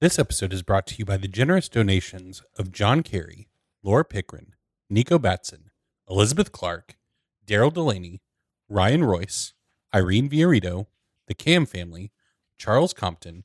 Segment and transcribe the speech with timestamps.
[0.00, 3.48] This episode is brought to you by the generous donations of John Carey,
[3.82, 4.52] Laura Pickrahn,
[4.88, 5.72] Nico Batson,
[6.08, 6.94] Elizabeth Clark,
[7.44, 8.20] Darrell DeLaney,
[8.68, 9.54] Ryan Royce,
[9.92, 10.86] Irene Viorritto,
[11.26, 12.12] the Kamm family,
[12.56, 13.42] Charles Compton,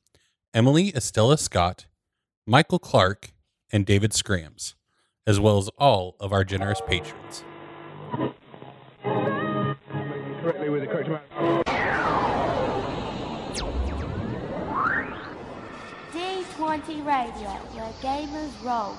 [0.54, 1.86] Emily Estella Scott,
[2.46, 3.32] Michael Clark,
[3.72, 4.76] and David Scrams,
[5.26, 7.42] as well as all of our generous patrons.
[16.84, 18.94] D20 Radio, where gamers roll.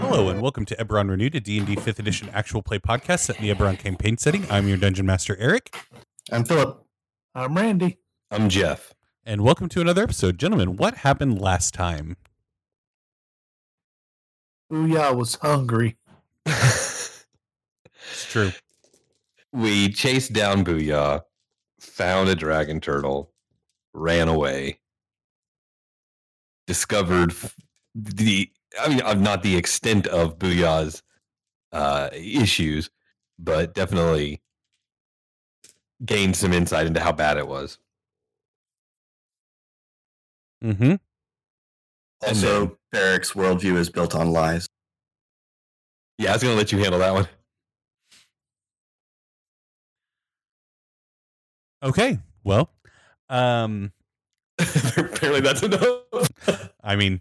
[0.00, 3.46] Hello and welcome to Eberron Renewed, a D&D 5th edition actual play podcast set in
[3.46, 4.44] the Eberron campaign setting.
[4.50, 5.74] I'm your Dungeon Master, Eric,
[6.30, 6.84] I'm Philip.
[7.34, 7.98] I'm Randy.
[8.30, 8.92] I'm Jeff.
[9.24, 10.38] and welcome to another episode.
[10.38, 12.16] Gentlemen, what happened last time?
[14.72, 15.98] Booyah was hungry.
[16.46, 17.26] It's
[18.26, 18.52] true.
[19.52, 21.20] we chased down Booyah,
[21.78, 23.30] found a dragon turtle,
[23.92, 24.80] ran away,
[26.66, 27.34] discovered
[27.94, 31.02] the I mean uh, not the extent of Booyah's
[31.72, 32.90] uh, issues,
[33.38, 34.40] but definitely
[36.04, 37.78] gained some insight into how bad it was.
[40.64, 40.94] Mm-hmm.
[42.26, 44.68] Also, Barrick's worldview is built on lies.
[46.18, 47.28] Yeah, I was gonna let you handle that one.
[51.82, 52.18] Okay.
[52.44, 52.70] Well,
[53.28, 53.92] um,
[54.58, 56.70] Apparently that's enough.
[56.84, 57.20] I mean,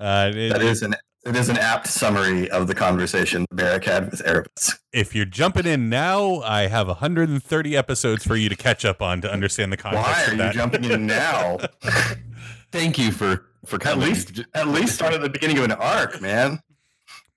[0.00, 4.10] uh, it- That is an it is an apt summary of the conversation Barrick had
[4.10, 4.76] with Erebus.
[4.92, 9.20] if you're jumping in now, I have 130 episodes for you to catch up on
[9.20, 10.54] to understand the context Why of are you that.
[10.54, 11.58] jumping in now?
[12.72, 16.20] Thank you for for At least at least start at the beginning of an arc,
[16.20, 16.60] man.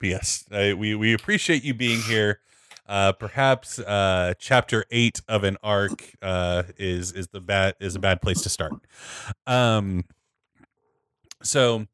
[0.01, 2.39] Yes, uh, we we appreciate you being here.
[2.87, 7.99] Uh, perhaps uh, chapter eight of an arc uh, is is the bad is a
[7.99, 8.73] bad place to start.
[9.47, 10.03] Um,
[11.41, 11.85] so,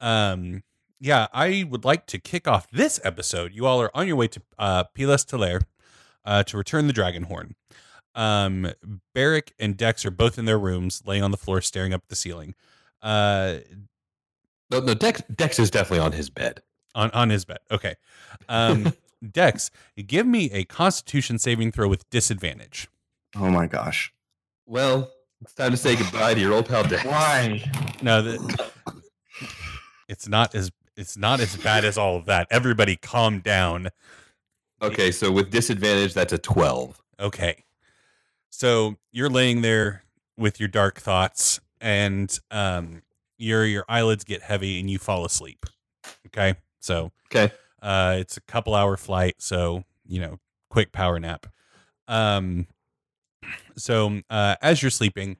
[0.00, 0.62] um,
[1.00, 3.52] yeah, I would like to kick off this episode.
[3.52, 5.62] You all are on your way to uh, Pylas Talaear
[6.24, 7.54] uh, to return the dragon horn.
[8.14, 8.72] Um,
[9.58, 12.16] and Dex are both in their rooms, laying on the floor, staring up at the
[12.16, 12.54] ceiling.
[13.00, 13.58] Uh,
[14.70, 16.62] no, no, Dex Dex is definitely on his bed.
[16.98, 17.58] On on his bed.
[17.70, 17.94] Okay.
[18.48, 18.92] Um,
[19.32, 19.70] Dex,
[20.06, 22.88] give me a Constitution saving throw with disadvantage.
[23.36, 24.12] Oh my gosh.
[24.66, 25.10] Well,
[25.40, 27.04] it's time to say goodbye to your old pal Dex.
[27.04, 27.70] Why?
[28.02, 28.70] No, the,
[30.08, 32.48] it's not as it's not as bad as all of that.
[32.50, 33.88] Everybody, calm down.
[34.82, 37.00] Okay, so with disadvantage, that's a 12.
[37.20, 37.64] Okay.
[38.50, 40.02] So you're laying there
[40.36, 43.02] with your dark thoughts, and um,
[43.36, 45.66] your your eyelids get heavy, and you fall asleep.
[46.26, 46.54] Okay.
[46.80, 47.52] So Okay.
[47.80, 50.38] Uh, it's a couple hour flight, so you know,
[50.70, 51.46] quick power nap.
[52.08, 52.66] Um,
[53.76, 55.36] so uh, as you're sleeping,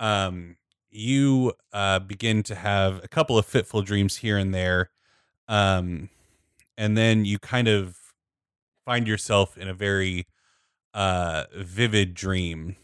[0.00, 0.56] um,
[0.90, 4.90] you uh, begin to have a couple of fitful dreams here and there,
[5.48, 6.08] um,
[6.78, 7.98] and then you kind of
[8.84, 10.26] find yourself in a very
[10.94, 12.76] uh, vivid dream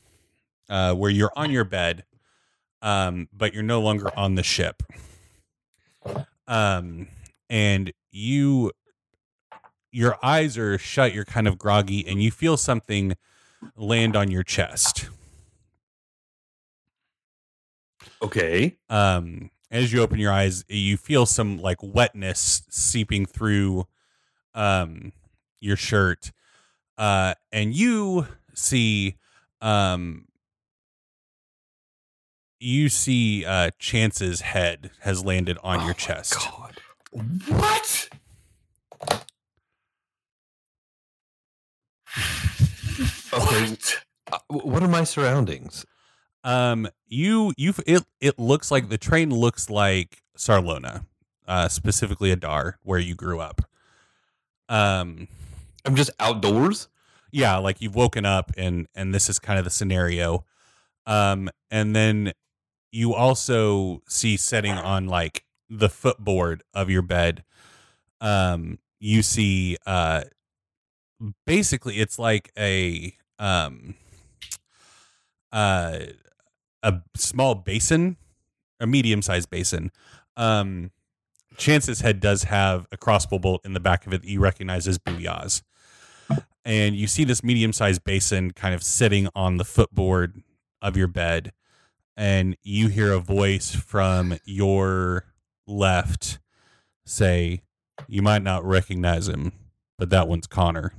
[0.68, 2.04] uh, where you're on your bed,
[2.82, 4.82] um, but you're no longer on the ship.
[6.46, 7.08] Um,
[7.52, 8.72] and you
[9.92, 13.14] your eyes are shut you're kind of groggy and you feel something
[13.76, 15.08] land on your chest
[18.22, 18.78] Okay.
[18.88, 23.86] um as you open your eyes you feel some like wetness seeping through
[24.54, 25.12] um
[25.60, 26.32] your shirt
[26.98, 29.16] uh and you see
[29.60, 30.26] um
[32.60, 36.76] you see uh chance's head has landed on Oh your chest God.
[37.12, 38.08] What?
[43.32, 43.76] Okay.
[44.30, 45.86] Uh, what are my surroundings?
[46.44, 51.06] Um, you you it it looks like the train looks like Sarlona,
[51.46, 53.62] uh, specifically Adar, where you grew up.
[54.68, 55.28] Um,
[55.84, 56.88] I'm just outdoors.
[57.30, 60.44] yeah, like you've woken up and and this is kind of the scenario.
[61.06, 62.32] Um, and then
[62.92, 67.44] you also see setting on like the footboard of your bed.
[68.20, 70.24] Um, you see, uh,
[71.46, 73.94] basically it's like a um,
[75.50, 75.98] uh,
[76.82, 78.16] a small basin,
[78.78, 79.90] a medium sized basin.
[80.36, 80.90] Um,
[81.56, 84.86] Chance's head does have a crossbow bolt in the back of it that you recognize
[84.86, 85.62] as Booyah's.
[86.64, 90.42] And you see this medium sized basin kind of sitting on the footboard
[90.80, 91.52] of your bed.
[92.16, 95.31] And you hear a voice from your
[95.66, 96.38] left
[97.04, 97.62] say,
[98.08, 99.52] You might not recognize him,
[99.98, 100.92] but that one's Connor.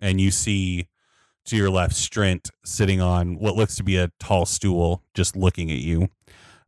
[0.00, 0.88] And you see
[1.46, 5.70] to your left Strint sitting on what looks to be a tall stool, just looking
[5.70, 6.08] at you.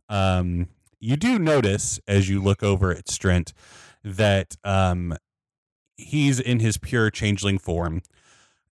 [0.09, 0.69] Um,
[1.01, 3.53] you do notice as you look over at Strint
[4.05, 5.17] that um,
[5.97, 8.03] he's in his pure changeling form,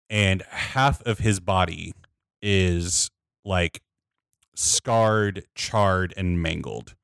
[0.10, 1.94] and half of his body
[2.42, 3.10] is
[3.44, 3.82] like
[4.56, 6.96] scarred, charred, and mangled.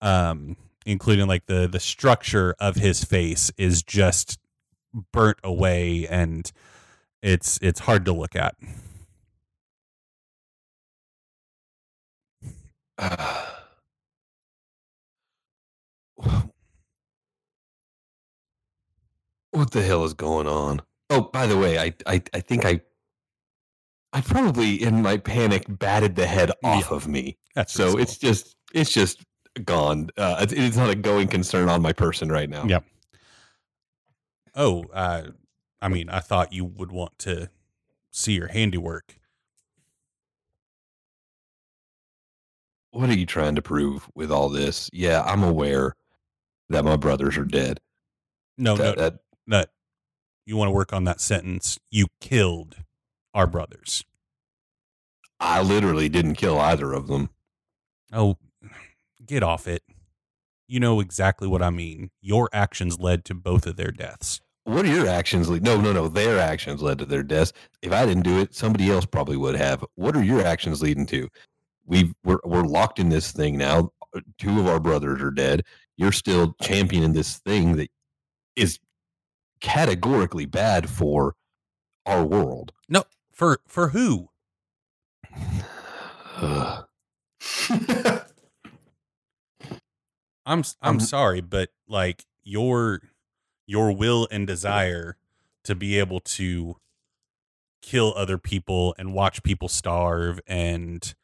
[0.00, 4.38] Um, including like the the structure of his face is just
[5.12, 6.50] burnt away and
[7.22, 8.54] it's it's hard to look at.
[19.50, 20.80] what the hell is going on?
[21.10, 22.80] Oh, by the way, I I, I think I
[24.12, 27.36] I probably in my panic batted the head off of me.
[27.54, 28.02] That's So reasonable.
[28.02, 29.22] it's just it's just
[29.64, 30.08] gone.
[30.16, 32.64] Uh, it- it's not a going concern on my person right now.
[32.64, 32.84] Yep.
[34.54, 35.28] Oh, uh,
[35.80, 37.50] I mean, I thought you would want to
[38.10, 39.14] see your handiwork.
[42.90, 44.88] What are you trying to prove with all this?
[44.92, 45.94] Yeah, I'm aware
[46.70, 47.80] that my brothers are dead.
[48.56, 49.64] No, That- no, that- no.
[50.46, 51.78] You want to work on that sentence?
[51.90, 52.76] You killed
[53.34, 54.04] our brothers.
[55.40, 57.30] I literally didn't kill either of them.
[58.12, 58.36] Oh,
[59.24, 59.82] get off it.
[60.66, 62.10] You know exactly what I mean.
[62.20, 64.40] Your actions led to both of their deaths.
[64.64, 65.48] What are your actions?
[65.48, 66.08] Le- no, no, no.
[66.08, 67.54] Their actions led to their deaths.
[67.80, 69.82] If I didn't do it, somebody else probably would have.
[69.94, 71.28] What are your actions leading to?
[71.86, 73.92] We've we're we're locked in this thing now.
[74.14, 75.64] Uh, two of our brothers are dead.
[75.96, 77.90] You're still championing this thing that
[78.56, 78.78] is
[79.60, 81.34] categorically bad for
[82.04, 82.72] our world.
[82.90, 83.04] No,
[83.38, 84.28] for for who?
[86.36, 86.84] I'm
[90.46, 93.00] I'm Um, sorry, but like your
[93.66, 95.16] your will and desire
[95.64, 96.76] to be able to
[97.82, 101.14] kill other people and watch people starve and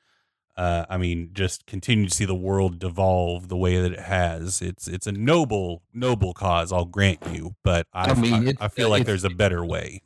[0.57, 4.63] uh, I mean just continue to see the world devolve the way that it has.
[4.63, 8.69] It's it's a noble noble cause, I'll grant you, but I I mean, I, I
[8.69, 10.03] feel like there's a better way.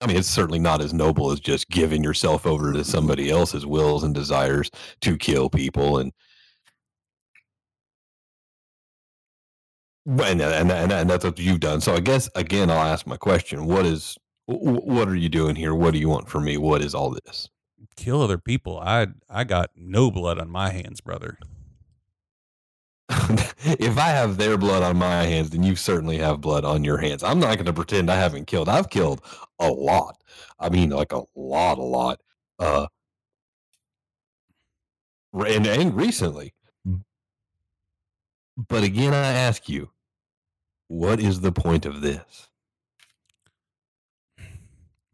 [0.00, 3.66] I mean, it's certainly not as noble as just giving yourself over to somebody else's
[3.66, 4.70] wills and desires
[5.02, 6.12] to kill people and
[10.06, 11.80] and and, and, and that's what you've done.
[11.80, 14.16] So I guess again, I'll ask my question: What is
[14.46, 15.74] wh- wh- what are you doing here?
[15.74, 16.56] What do you want from me?
[16.56, 17.48] What is all this?
[17.96, 18.78] Kill other people.
[18.80, 21.38] I I got no blood on my hands, brother.
[23.64, 26.98] if I have their blood on my hands, then you certainly have blood on your
[26.98, 27.24] hands.
[27.24, 28.68] I'm not going to pretend I haven't killed.
[28.68, 29.20] I've killed
[29.58, 30.22] a lot.
[30.60, 32.20] I mean, like a lot, a lot.
[32.58, 32.86] Uh,
[35.32, 36.54] and and recently.
[38.68, 39.90] But again, I ask you,
[40.88, 42.48] what is the point of this?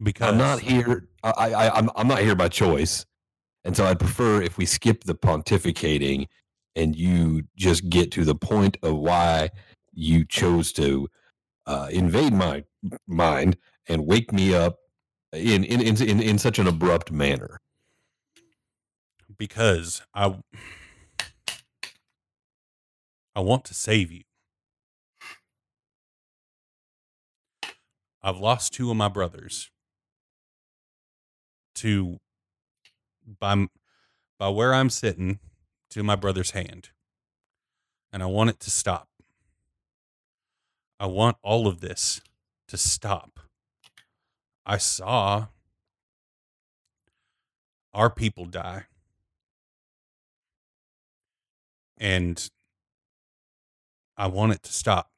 [0.03, 1.07] Because I'm not here.
[1.23, 3.05] I, I, I'm, I'm not here by choice,
[3.63, 6.27] and so I'd prefer if we skip the pontificating,
[6.77, 9.51] and you just get to the point of why
[9.93, 11.09] you chose to
[11.67, 12.63] uh, invade my
[13.07, 13.57] mind
[13.87, 14.77] and wake me up
[15.33, 17.51] in in, in in in such an abrupt manner.
[19.37, 20.37] because I
[23.35, 24.23] I want to save you.
[28.23, 29.71] I've lost two of my brothers
[31.75, 32.19] to
[33.39, 33.67] by
[34.39, 35.39] by where I'm sitting
[35.97, 36.89] to my brother's hand.
[38.13, 39.09] And I want it to stop.
[40.99, 42.21] I want all of this
[42.67, 43.39] to stop.
[44.63, 45.47] I saw
[47.95, 48.83] our people die.
[51.97, 52.47] And
[54.15, 55.09] I want it to stop.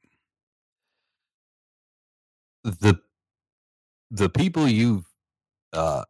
[2.62, 3.00] the
[4.10, 5.06] the people you've
[5.72, 6.04] uh,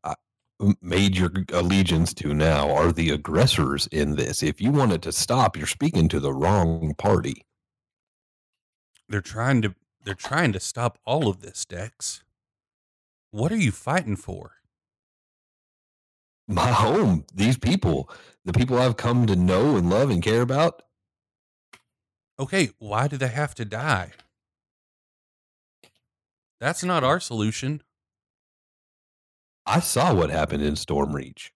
[0.80, 4.42] made your allegiance to now are the aggressors in this.
[4.42, 7.46] If you want it to stop, you're speaking to the wrong party.
[9.08, 9.74] They're trying to
[10.04, 12.22] they're trying to stop all of this, Dex.
[13.30, 14.52] What are you fighting for?
[16.48, 18.10] My home, these people,
[18.44, 20.82] the people I've come to know and love and care about.
[22.38, 24.12] Okay, why do they have to die?
[26.58, 27.82] That's not our solution.
[29.70, 31.50] I saw what happened in Stormreach.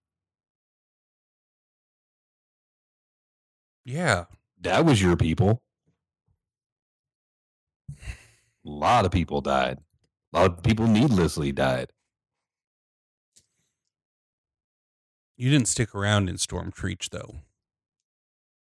[3.83, 4.25] Yeah.
[4.61, 5.61] That was your people.
[7.91, 8.03] A
[8.63, 9.79] lot of people died.
[10.31, 11.91] A lot of people needlessly died.
[15.35, 17.35] You didn't stick around in Stormreach, though.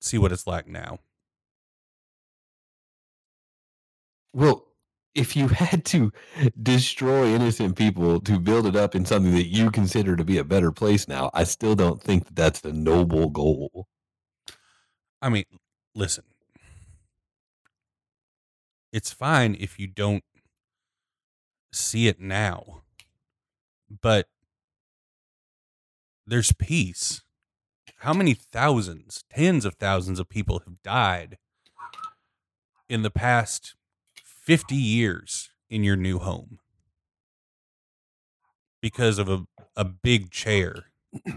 [0.01, 1.01] See what it's like now.
[4.33, 4.70] Well,
[5.15, 6.13] if you had to
[6.63, 10.45] destroy innocent people to build it up in something that you consider to be a
[10.45, 13.87] better place now, I still don't think that that's a noble goal.
[15.23, 15.45] I mean,
[15.95, 16.25] listen.
[18.93, 20.25] It's fine if you don't
[21.73, 22.83] see it now.
[24.03, 24.29] But
[26.27, 27.23] there's peace.
[27.99, 31.39] How many thousands, tens of thousands of people have died
[32.89, 33.75] in the past
[34.51, 36.59] 50 years in your new home
[38.83, 40.87] because of a, a big chair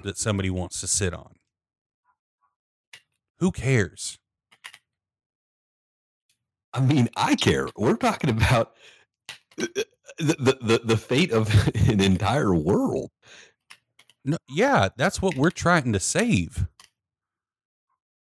[0.01, 1.35] that somebody wants to sit on?
[3.37, 4.17] Who cares?
[6.73, 7.67] I mean, I care.
[7.77, 8.73] We're talking about
[9.61, 9.67] uh,
[10.17, 11.53] the the, the, the fate of
[11.87, 13.11] an entire world.
[14.25, 16.65] No, yeah, that's what we're trying to save.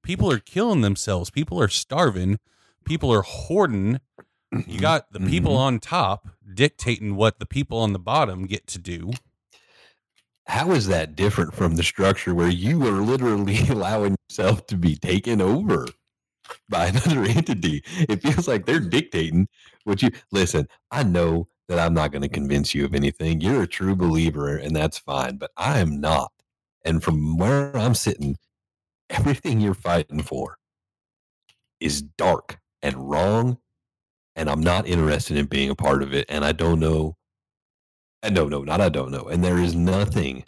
[0.03, 1.29] People are killing themselves.
[1.29, 2.39] People are starving.
[2.83, 4.01] People are hoarding.
[4.51, 5.59] You got the people Mhm.
[5.59, 9.11] on top dictating what the people on the bottom get to do.
[10.47, 14.95] How is that different from the structure where you are literally allowing yourself to be
[14.95, 15.87] taken over
[16.69, 17.83] by another entity?
[18.09, 19.47] It feels like they're dictating
[19.85, 20.67] what you listen.
[20.91, 23.41] I know that I'm not going to convince you of anything.
[23.41, 26.31] You're a true believer, and that's fine, but I am not.
[26.85, 28.37] And from where I'm sitting,
[29.09, 30.57] everything you're fighting for
[31.79, 33.57] is dark and wrong,
[34.35, 36.25] and I'm not interested in being a part of it.
[36.29, 37.17] And I don't know.
[38.23, 39.23] And no, no, not I don't know.
[39.23, 40.45] And there is nothing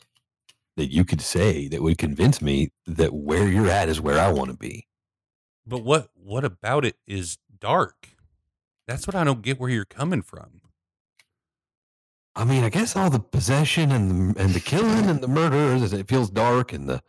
[0.78, 4.32] that you could say that would convince me that where you're at is where I
[4.32, 4.88] want to be.
[5.66, 8.10] But what what about it is dark?
[8.88, 10.62] That's what I don't get where you're coming from.
[12.36, 15.94] I mean, I guess all the possession and the, and the killing and the murders,
[15.94, 17.02] it feels dark and the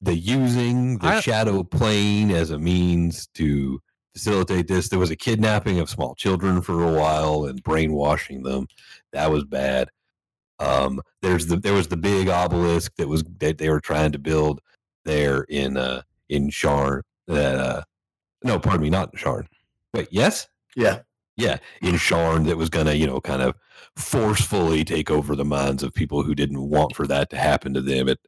[0.00, 3.80] the using the I- shadow plane as a means to
[4.18, 4.88] facilitate this.
[4.88, 8.66] There was a kidnapping of small children for a while and brainwashing them.
[9.12, 9.88] That was bad.
[10.58, 14.18] Um, there's the there was the big obelisk that was that they were trying to
[14.18, 14.60] build
[15.04, 17.02] there in uh in Sharn.
[17.28, 17.82] That uh,
[18.42, 19.46] no, pardon me, not Sharn.
[19.94, 21.00] Wait, yes, Yeah.
[21.36, 23.54] yeah, in Sharn that was gonna, you know, kind of
[23.96, 27.80] forcefully take over the minds of people who didn't want for that to happen to
[27.80, 28.08] them.
[28.08, 28.18] It,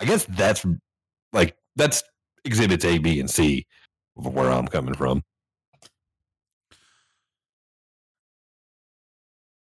[0.00, 0.66] I guess that's
[1.32, 2.02] like that's
[2.44, 3.66] exhibits A, B, and C
[4.14, 5.22] where I'm coming from.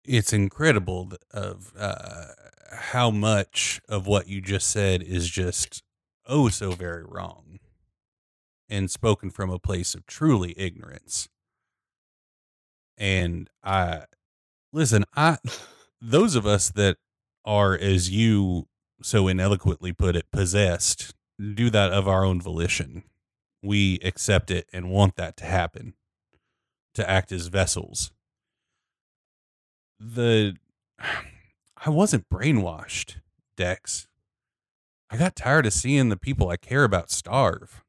[0.05, 2.27] It's incredible of uh,
[2.73, 5.83] how much of what you just said is just
[6.27, 7.59] oh so very wrong
[8.69, 11.29] and spoken from a place of truly ignorance.
[12.97, 14.05] And I
[14.73, 15.39] listen, I
[16.01, 16.97] those of us that
[17.45, 18.69] are as you
[19.03, 21.13] so ineloquently put it possessed
[21.55, 23.03] do that of our own volition.
[23.67, 25.95] We accept it and want that to happen
[26.95, 28.13] to act as vessels.
[29.99, 30.57] The
[31.01, 33.17] I wasn't brainwashed,
[33.57, 34.07] Dex.
[35.11, 37.85] I got tired of seeing the people I care about starve.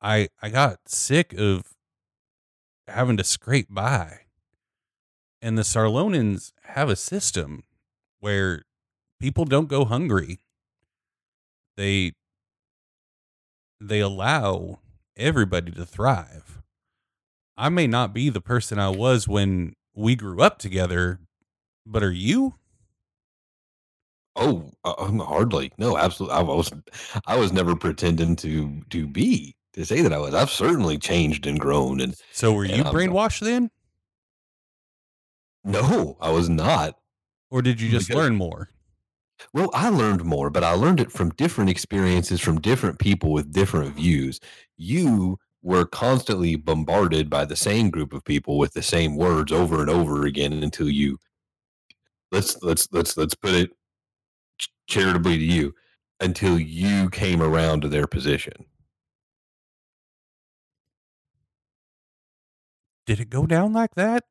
[0.00, 1.74] I I got sick of
[2.86, 4.20] having to scrape by.
[5.42, 7.62] And the Sarlonians have a system
[8.20, 8.64] where
[9.20, 10.40] people don't go hungry.
[11.76, 12.12] They
[13.80, 14.80] they allow
[15.16, 16.60] everybody to thrive.
[17.56, 21.18] I may not be the person I was when we grew up together,
[21.84, 22.54] but are you?
[24.36, 25.72] Oh, uh, um, hardly.
[25.78, 26.36] No, absolutely.
[26.36, 26.72] I was,
[27.26, 30.34] I was never pretending to to be to say that I was.
[30.34, 32.00] I've certainly changed and grown.
[32.00, 33.70] And So were you I'm- brainwashed then?
[35.64, 36.96] no, I was not.
[37.50, 38.70] Or did you just Because- learn more?
[39.52, 43.52] Well, I learned more, but I learned it from different experiences from different people with
[43.52, 44.40] different views.
[44.76, 49.80] You were constantly bombarded by the same group of people with the same words over
[49.80, 51.18] and over again until you
[52.30, 53.70] let's let's let's let's put it
[54.86, 55.74] charitably to you
[56.20, 58.64] until you came around to their position.
[63.06, 64.24] Did it go down like that?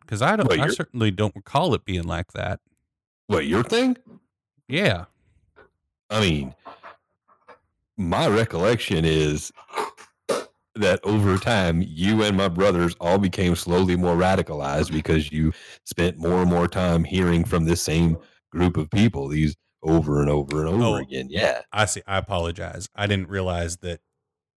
[0.00, 0.48] Because I don't.
[0.48, 2.60] Well, I certainly don't recall it being like that.
[3.30, 3.96] What, your thing?
[4.66, 5.04] Yeah.
[6.10, 6.52] I mean,
[7.96, 9.52] my recollection is
[10.74, 15.52] that over time, you and my brothers all became slowly more radicalized because you
[15.84, 18.18] spent more and more time hearing from this same
[18.50, 20.94] group of people, these over and over and over Oh.
[20.96, 21.28] again.
[21.30, 21.60] Yeah.
[21.72, 22.02] I see.
[22.08, 22.88] I apologize.
[22.96, 24.00] I didn't realize that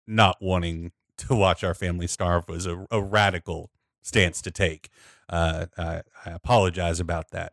[0.08, 3.70] not wanting to watch our family starve was a, a radical
[4.02, 4.88] stance to take.
[5.28, 7.52] Uh, I, I apologize about that.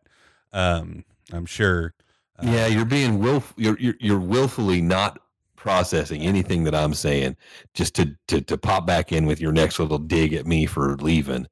[0.53, 1.93] Um, I'm sure.
[2.37, 5.19] Uh, yeah, you're being willf- you're, you're you're willfully not
[5.55, 7.35] processing anything that I'm saying
[7.73, 10.95] just to to to pop back in with your next little dig at me for
[10.97, 11.47] leaving.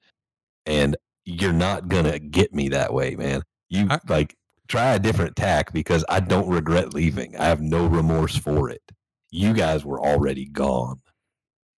[0.65, 3.43] And you're not gonna get me that way, man.
[3.69, 4.35] You I- like
[4.67, 7.35] try a different tack because I don't regret leaving.
[7.37, 8.81] I have no remorse for it.
[9.29, 11.01] You guys were already gone.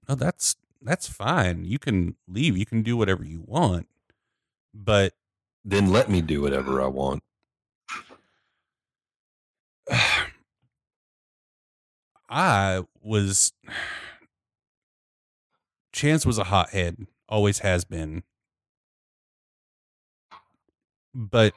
[0.08, 1.66] No, that's that's fine.
[1.66, 2.56] You can leave.
[2.58, 3.88] You can do whatever you want.
[4.74, 5.14] But
[5.64, 6.94] Then let me do whatever I mm.
[6.94, 7.24] want.
[12.30, 13.54] I was
[15.92, 18.24] Chance was a hothead, always has been.
[21.14, 21.54] But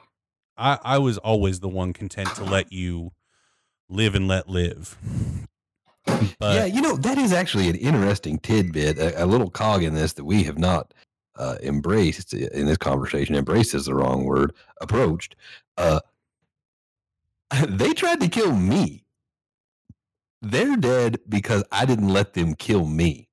[0.57, 3.11] I I was always the one content to let you
[3.89, 4.97] live and let live.
[6.05, 9.93] But yeah, you know that is actually an interesting tidbit, a, a little cog in
[9.93, 10.93] this that we have not
[11.35, 13.35] uh, embraced in this conversation.
[13.35, 14.53] Embraced is the wrong word.
[14.81, 15.35] Approached.
[15.77, 15.99] Uh,
[17.67, 19.05] they tried to kill me.
[20.41, 23.29] They're dead because I didn't let them kill me.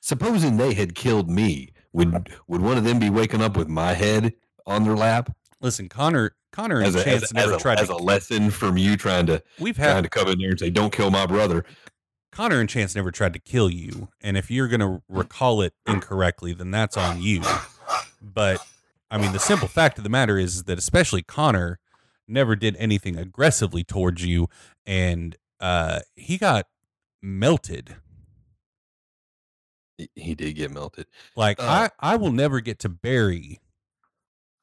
[0.00, 3.94] Supposing they had killed me, would would one of them be waking up with my
[3.94, 4.34] head
[4.66, 5.30] on their lap
[5.60, 7.96] listen, Connor Connor and as a, Chance as, never as a- tried as to a
[7.96, 10.92] lesson from you trying to we've trying had to come in there and say, "Don't
[10.92, 11.64] kill my brother"?
[12.36, 16.52] Connor and Chance never tried to kill you, and if you're gonna recall it incorrectly,
[16.52, 17.42] then that's on you.
[18.20, 18.60] But
[19.10, 21.78] I mean, the simple fact of the matter is that especially Connor
[22.28, 24.48] never did anything aggressively towards you,
[24.84, 26.66] and uh, he got
[27.22, 27.96] melted.
[29.96, 31.06] He- He did get melted.
[31.36, 31.88] Like Uh.
[32.00, 33.60] I, I will never get to bury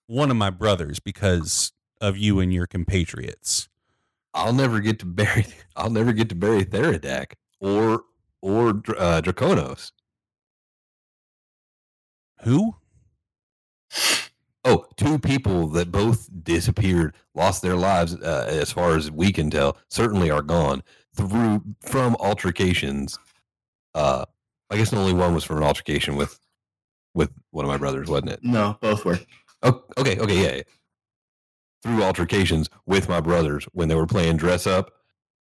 [0.05, 3.67] one of my brothers because of you and your compatriots.
[4.35, 5.47] I'll never get to bury.
[5.75, 7.33] I'll never get to bury Theridac
[7.63, 8.03] or
[8.41, 9.91] or uh, Draconos.
[12.43, 12.75] Who?
[14.65, 19.49] Oh, two people that both disappeared, lost their lives, uh, as far as we can
[19.49, 19.77] tell.
[19.89, 20.83] Certainly are gone
[21.15, 23.17] through from altercations.
[23.95, 24.25] Uh,
[24.69, 26.39] I guess the only one was from an altercation with
[27.13, 28.39] with one of my brothers, wasn't it?
[28.43, 29.19] No, both were.
[29.61, 30.63] Oh, okay, okay, yeah, yeah.
[31.83, 34.91] Through altercations with my brothers when they were playing dress up,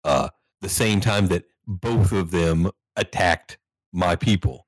[0.04, 0.30] uh,
[0.62, 3.58] the same time that both of them attacked
[3.94, 4.66] my people.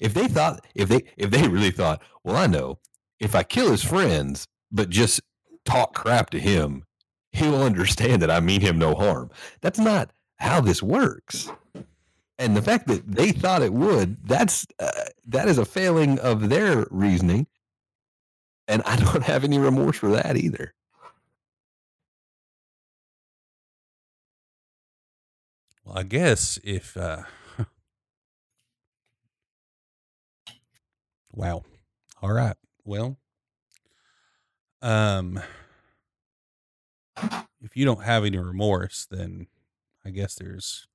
[0.00, 2.78] If they thought, if they, if they really thought, well, I know,
[3.20, 5.20] if I kill his friends, but just
[5.64, 6.84] talk crap to him,
[7.32, 9.30] he'll understand that I mean him no harm.
[9.62, 11.50] That's not how this works.
[12.38, 14.90] And the fact that they thought it would, that's uh,
[15.28, 17.46] that is a failing of their reasoning
[18.68, 20.74] and I don't have any remorse for that either.
[25.84, 27.22] Well, I guess if uh
[31.32, 31.64] Wow.
[32.22, 32.56] All right.
[32.84, 33.18] Well,
[34.82, 35.40] um
[37.62, 39.46] if you don't have any remorse, then
[40.04, 40.86] I guess there's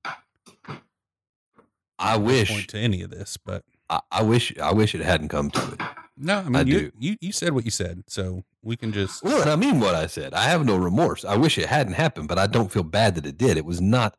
[1.98, 5.02] I no wish, point to any of this, but I, I wish, I wish it
[5.02, 5.80] hadn't come to it.
[6.16, 6.92] no, I mean I you, do.
[6.98, 10.06] you you said what you said, so we can just Well, I mean what I
[10.06, 10.34] said.
[10.34, 11.24] I have no remorse.
[11.24, 13.56] I wish it hadn't happened, but I don't feel bad that it did.
[13.56, 14.16] It was not.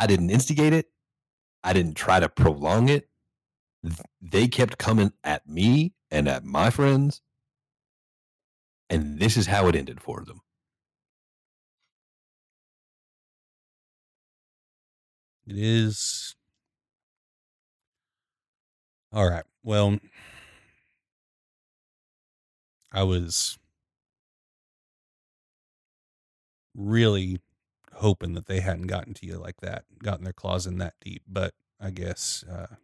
[0.00, 0.86] I didn't instigate it.
[1.62, 3.10] I didn't try to prolong it.
[4.22, 7.20] They kept coming at me and at my friends,
[8.88, 10.40] and this is how it ended for them.
[15.46, 16.34] It is.
[19.12, 19.44] All right.
[19.62, 19.98] Well,
[22.90, 23.58] I was
[26.74, 27.40] really
[28.00, 31.22] hoping that they hadn't gotten to you like that, gotten their claws in that deep,
[31.28, 32.76] but I guess uh,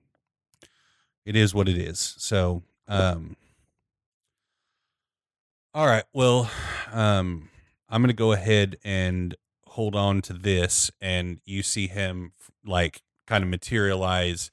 [1.24, 2.14] it is what it is.
[2.18, 3.36] So, um,
[5.74, 6.04] all right.
[6.12, 6.50] Well,
[6.92, 7.50] um,
[7.88, 9.34] I'm going to go ahead and
[9.66, 12.32] hold on to this and you see him
[12.64, 14.50] like kind of materialize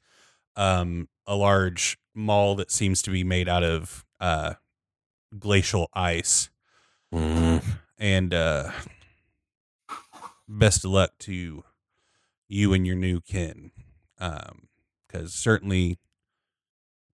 [0.58, 4.54] um a large maul that seems to be made out of uh
[5.40, 6.50] glacial ice
[7.14, 7.64] Mm,
[8.00, 8.72] and uh
[10.48, 11.64] best of luck to
[12.48, 13.72] you and your new kin
[14.20, 14.68] um
[15.08, 15.98] because certainly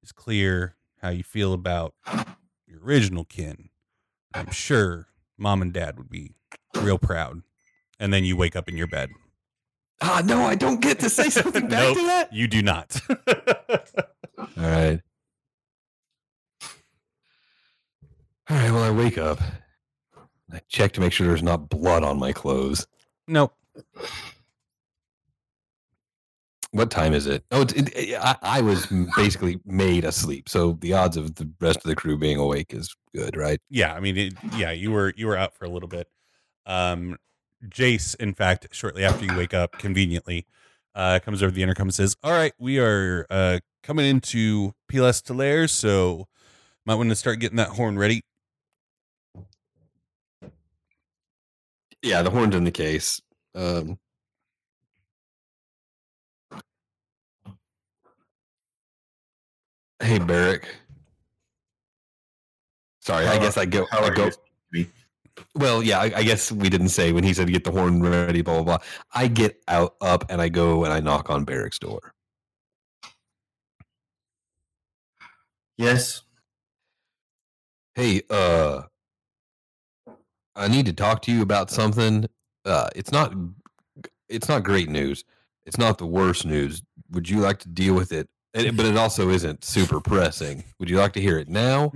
[0.01, 1.93] it's clear how you feel about
[2.67, 3.69] your original kin
[4.33, 6.33] i'm sure mom and dad would be
[6.81, 7.41] real proud
[7.99, 9.09] and then you wake up in your bed
[10.01, 11.97] Ah, no, I don't get to say something back Nope.
[11.97, 12.31] to that.
[12.33, 13.01] you do not
[14.39, 15.01] All right.
[18.49, 18.71] All right.
[18.71, 19.39] Well, I wake up.
[20.51, 22.87] I check to make sure there's not blood on my clothes.
[23.29, 23.53] Nope
[26.71, 27.43] What time is it?
[27.51, 31.77] Oh, it, it- I, I was basically made asleep, so the odds of the rest
[31.77, 33.59] of the crew being awake is good, right?
[33.71, 36.07] yeah i mean it, yeah you were you were out for a little bit
[36.67, 37.17] um
[37.67, 40.47] Jace, in fact, shortly after you wake up, conveniently,
[40.95, 45.21] uh, comes over the intercom and says, "All right, we are uh, coming into Pylas
[45.21, 46.27] Talaear, so
[46.85, 48.21] might want to start getting that horn ready."
[52.01, 53.21] Yeah, the horn's in the case.
[53.55, 53.99] Um,
[60.01, 60.67] hey, Barrick.
[63.01, 63.85] Sorry, I guess I go.
[63.91, 64.29] how I go.
[65.55, 68.41] Well, yeah, I, I guess we didn't say when he said get the horn ready,
[68.41, 68.85] blah blah blah.
[69.13, 72.13] I get out up and I go and I knock on Barrick's door.
[75.77, 76.23] Yes.
[77.95, 78.83] Hey, uh,
[80.55, 82.27] I need to talk to you about something.
[82.65, 83.33] Uh, it's not,
[84.27, 85.23] it's not great news.
[85.65, 86.81] It's not the worst news.
[87.11, 88.27] Would you like to deal with it?
[88.53, 90.63] And but it also isn't super pressing.
[90.79, 91.91] Would you like to hear it now,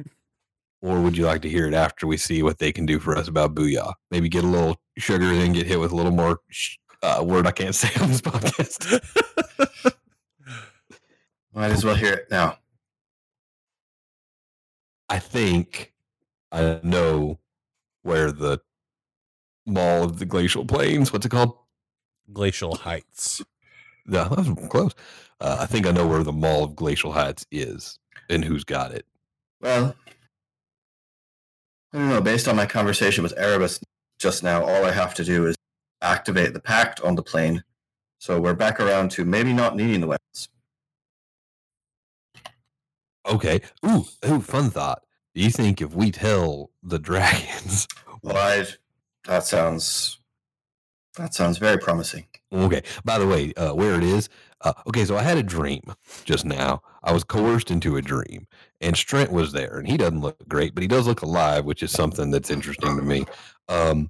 [0.81, 3.17] or would you like to hear it after we see what they can do for
[3.17, 3.93] us about Booyah?
[4.11, 7.23] Maybe get a little sugar and then get hit with a little more sh- uh,
[7.25, 9.01] word I can't say on this podcast.
[11.53, 12.57] Might as well hear it now.
[15.09, 15.93] I think
[16.51, 17.39] I know
[18.03, 18.59] where the
[19.65, 21.11] maul of the glacial plains.
[21.11, 21.57] What's it called?
[22.31, 23.41] Glacial Heights.
[24.05, 24.93] No, that was close.
[25.39, 28.91] Uh, I think I know where the Maul of Glacial Heights is and who's got
[28.91, 29.05] it.
[29.61, 29.95] Well,
[31.93, 32.21] I don't know.
[32.21, 33.81] Based on my conversation with Erebus
[34.19, 35.55] just now, all I have to do is
[36.01, 37.63] activate the pact on the plane.
[38.19, 40.49] So we're back around to maybe not needing the weapons.
[43.25, 43.61] Okay.
[43.85, 45.03] Ooh, ooh, fun thought.
[45.33, 47.87] You think if we tell the dragons?
[48.25, 48.65] Well, I,
[49.25, 50.17] that sounds
[51.17, 52.25] that sounds very promising.
[52.53, 52.81] Okay.
[53.03, 54.29] By the way, uh, where it is?
[54.61, 55.81] Uh, okay, so I had a dream
[56.23, 56.81] just now.
[57.03, 58.47] I was coerced into a dream,
[58.79, 61.83] and Strent was there, and he doesn't look great, but he does look alive, which
[61.83, 63.25] is something that's interesting to me.
[63.67, 64.09] Um,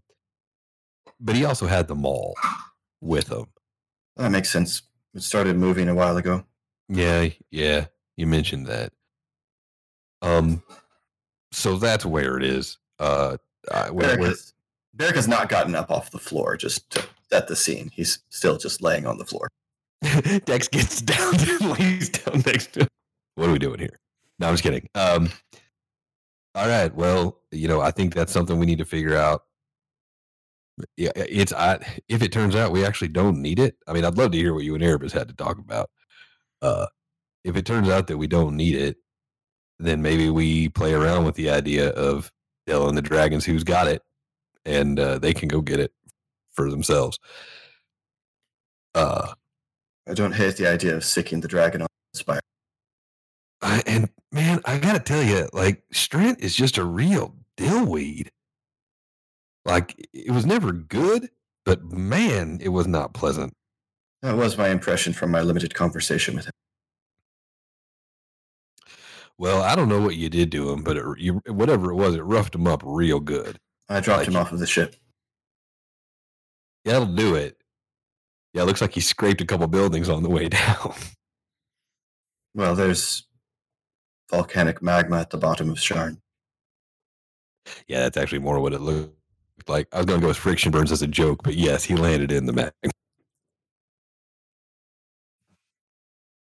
[1.20, 2.36] but he also had the maul
[3.02, 3.46] with him.
[4.16, 4.84] That makes sense.
[5.16, 6.46] It started moving a while ago.
[6.88, 8.94] Yeah, yeah, you mentioned that.
[10.22, 10.62] Um,
[11.54, 12.78] so that's where it is.
[13.00, 13.38] Uh,
[13.92, 14.54] where, where, has,
[14.94, 17.90] Barrick has not gotten up off the floor just to set the scene.
[17.94, 19.48] He's still just laying on the floor.
[20.46, 22.88] Dex gets down and lays down next to him.
[23.36, 24.00] What are we doing here?
[24.40, 24.88] No, I'm just kidding.
[24.96, 25.30] Um,
[26.56, 26.94] all right.
[26.94, 29.44] Well, you know, I think that's something we need to figure out.
[30.98, 33.76] Yeah, it's I, if it turns out we actually don't need it.
[33.88, 35.90] I mean, I'd love to hear what you and Erebus had to talk about.
[36.62, 36.88] Uh,
[37.44, 38.98] if it turns out that we don't need it,
[39.80, 42.32] then maybe we play around with the idea of
[42.68, 44.02] telling the dragons who's got it,
[44.66, 45.92] and uh, they can go get it
[46.52, 47.20] for themselves.
[48.96, 49.34] Uh,
[50.08, 52.42] I don't hate the idea of sicking the dragon on the spire.
[53.62, 58.28] I, and man, I gotta tell you, like Strent is just a real dillweed.
[59.66, 61.30] Like it was never good,
[61.66, 63.54] but man, it was not pleasant.
[64.22, 66.52] That was my impression from my limited conversation with him.
[69.38, 72.16] Well, I don't know what you did to him, but it, you, whatever it was,
[72.16, 73.58] it roughed him up real good.
[73.90, 74.96] I dropped Like- him off of the ship.
[76.86, 77.58] Yeah, that'll do it.
[78.54, 80.94] Yeah, it looks like he scraped a couple buildings on the way down.
[82.54, 83.26] Well, there's
[84.30, 86.18] volcanic magma at the bottom of Sharn.
[87.88, 89.14] yeah, that's actually more what it looked
[89.68, 89.88] like.
[89.92, 92.46] I was gonna go with friction burns as a joke, but yes, he landed in
[92.46, 92.72] the mag.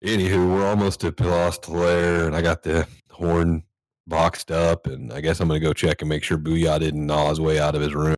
[0.04, 3.62] Anywho, we're almost to Pylas Talaear, and I got the horn
[4.06, 7.30] boxed up, and I guess I'm gonna go check and make sure Booyah didn't gnaw
[7.30, 8.16] his way out of his room.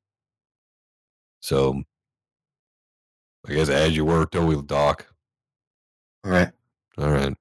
[1.38, 1.84] So,
[3.46, 5.06] I guess as you were, don't we, Doc?
[6.24, 6.50] All right.
[6.98, 7.34] All right.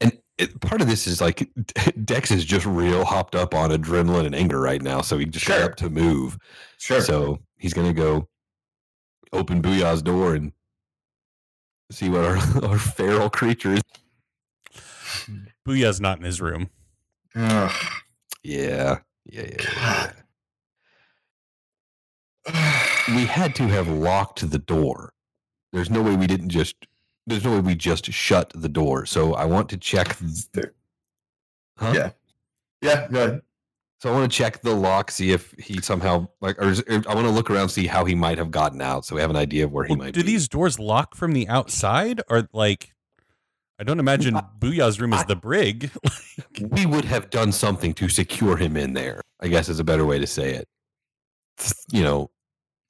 [0.00, 1.46] And it, part of this is like
[2.06, 5.46] Dex is just real hopped up on adrenaline and anger right now, so he just
[5.46, 6.38] got up to move.
[6.78, 7.02] Sure.
[7.02, 8.28] So he's gonna go
[9.34, 10.52] open Booyah's door and
[11.90, 13.82] see what our, our feral creature is.
[15.66, 16.70] Booyah's not in his room.
[17.34, 17.70] Ugh.
[18.42, 19.56] Yeah, yeah, yeah.
[19.58, 20.12] yeah,
[22.48, 22.86] yeah.
[23.14, 25.12] We had to have locked the door.
[25.72, 26.76] There's no way we didn't just.
[27.26, 29.04] There's no way we just shut the door.
[29.06, 30.16] So I want to check.
[30.52, 30.74] There-
[31.78, 31.92] Huh?
[31.94, 32.10] Yeah.
[32.82, 33.42] yeah, go ahead.
[34.00, 37.02] So I want to check the lock, see if he somehow like, or, is, or
[37.06, 39.28] I want to look around, see how he might have gotten out, so we have
[39.28, 40.26] an idea of where he Well, might do be.
[40.26, 42.94] these doors lock from the outside, or like?
[43.78, 45.90] I don't imagine I- Booyah's room is I- the brig.
[46.70, 49.20] we would have done something to secure him in there.
[49.40, 50.66] I guess is a better way to say it.
[51.92, 52.30] You know,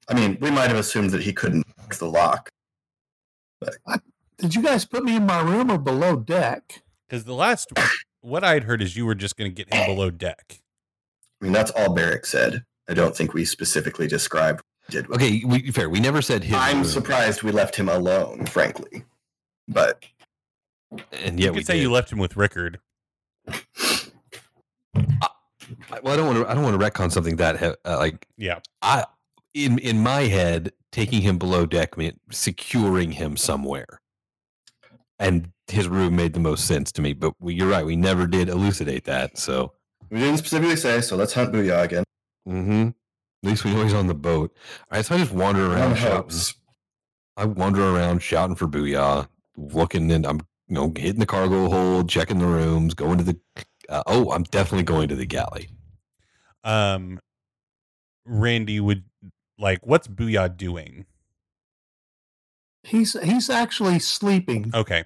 [0.08, 2.50] I mean, we might have assumed that he couldn't pick the lock.
[4.38, 6.82] Did you guys put me in my room or below deck?
[7.08, 7.72] Because the last,
[8.20, 10.60] what I'd heard is you were just going to get him below deck.
[11.40, 12.64] I mean, that's all Barrick said.
[12.88, 15.06] I don't think we specifically described did.
[15.08, 15.88] with Okay, we, fair.
[15.88, 16.56] We never said his.
[16.56, 19.04] I'm room, surprised we left him alone, frankly.
[19.68, 20.04] But
[21.12, 21.82] and you yeah, could we say did.
[21.82, 22.80] you left him with Rickard.
[26.02, 26.50] Well, I don't want to.
[26.50, 28.58] I don't want to retcon something that uh, like Yeah.
[28.82, 29.04] I
[29.54, 34.00] in in my head taking him below deck meant securing him somewhere,
[35.18, 37.12] and his room made the most sense to me.
[37.12, 37.86] But we, you're right.
[37.86, 39.38] We never did elucidate that.
[39.38, 39.72] So,
[40.10, 42.04] we didn't specifically say, so let's hunt Booyah again.
[42.48, 42.88] Mm-hmm.
[42.88, 44.56] at least we know he's on the boat.
[44.90, 46.16] All right, so I just wander around shouting.
[46.16, 46.54] hopes.
[47.36, 52.08] I wander around shouting for booyah, looking and I'm you know hitting the cargo hold,
[52.08, 53.38] checking the rooms, going to the.
[53.88, 55.68] Uh, oh, I'm definitely going to the galley.
[56.64, 57.18] Um,
[58.24, 59.04] Randy would
[59.58, 61.06] like, what's Booyah doing?
[62.82, 64.70] He's he's actually sleeping.
[64.74, 65.04] Okay.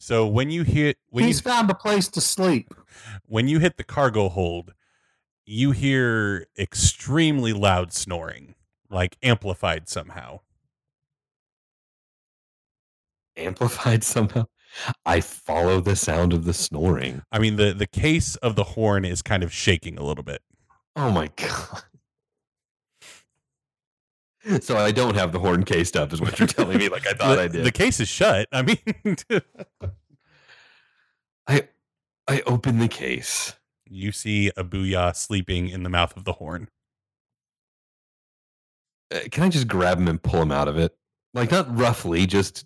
[0.00, 2.72] So when you hit when he's you found a place to sleep.
[3.26, 4.72] when you hit the cargo hold,
[5.44, 8.54] you hear extremely loud snoring,
[8.88, 10.40] like amplified somehow.
[13.36, 14.46] Amplified somehow.
[15.04, 17.20] I follow the sound of the snoring.
[17.30, 20.40] I mean the the case of the horn is kind of shaking a little bit.
[20.96, 21.82] Oh my god.
[24.60, 26.88] So I don't have the horn cased up, is what you're telling me.
[26.88, 27.64] Like I thought the, I did.
[27.64, 28.48] The case is shut.
[28.52, 28.78] I mean,
[31.46, 31.68] I
[32.26, 33.54] I open the case.
[33.86, 36.68] you see a booyah sleeping in the mouth of the horn.
[39.12, 40.96] Uh, can I just grab him and pull him out of it?
[41.34, 42.64] Like not roughly, just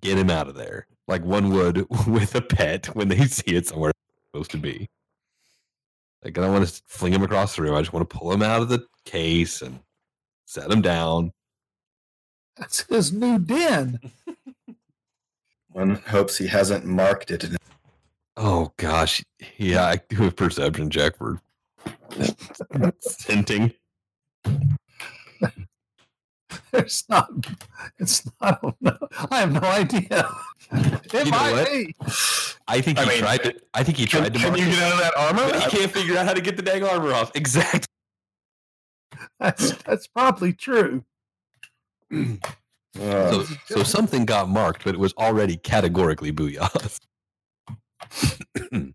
[0.00, 3.66] get him out of there, like one would with a pet when they see it
[3.68, 3.92] somewhere
[4.32, 4.88] supposed to be.
[6.24, 7.74] Like I don't want to fling him across the room.
[7.74, 9.78] I just want to pull him out of the case and
[10.46, 11.32] set him down.
[12.56, 14.00] That's his new den.
[15.72, 17.44] One hopes he hasn't marked it.
[17.44, 17.56] in-
[18.38, 19.22] Oh gosh,
[19.58, 19.84] yeah.
[19.86, 21.40] I do a perception check for
[23.00, 23.72] scenting.
[26.72, 27.28] There's not.
[27.98, 28.74] It's not.
[28.80, 28.96] No,
[29.30, 30.28] I have no idea.
[30.72, 31.94] It You might be.
[32.68, 33.54] I think I he mean, tried to.
[33.74, 34.38] I think he tried to.
[34.40, 35.50] Can you get out of that armor?
[35.50, 37.32] but he can't figure out how to get the dang armor off.
[37.34, 37.86] Exactly.
[39.40, 41.04] That's that's probably true.
[42.12, 42.36] Uh,
[42.96, 46.98] So, so something got marked, but it was already categorically booyah.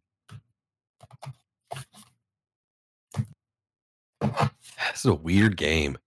[4.21, 4.49] this
[4.95, 5.99] is a weird game.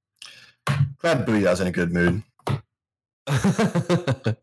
[0.98, 2.24] glad Booyah's in a good mood.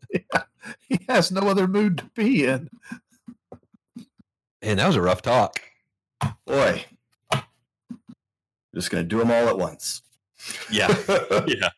[0.88, 2.70] He has no other mood to be in.
[4.60, 5.60] And that was a rough talk.
[6.46, 6.84] Boy,
[8.74, 10.02] just gonna do them all at once.
[10.70, 10.88] Yeah.
[11.46, 11.70] yeah.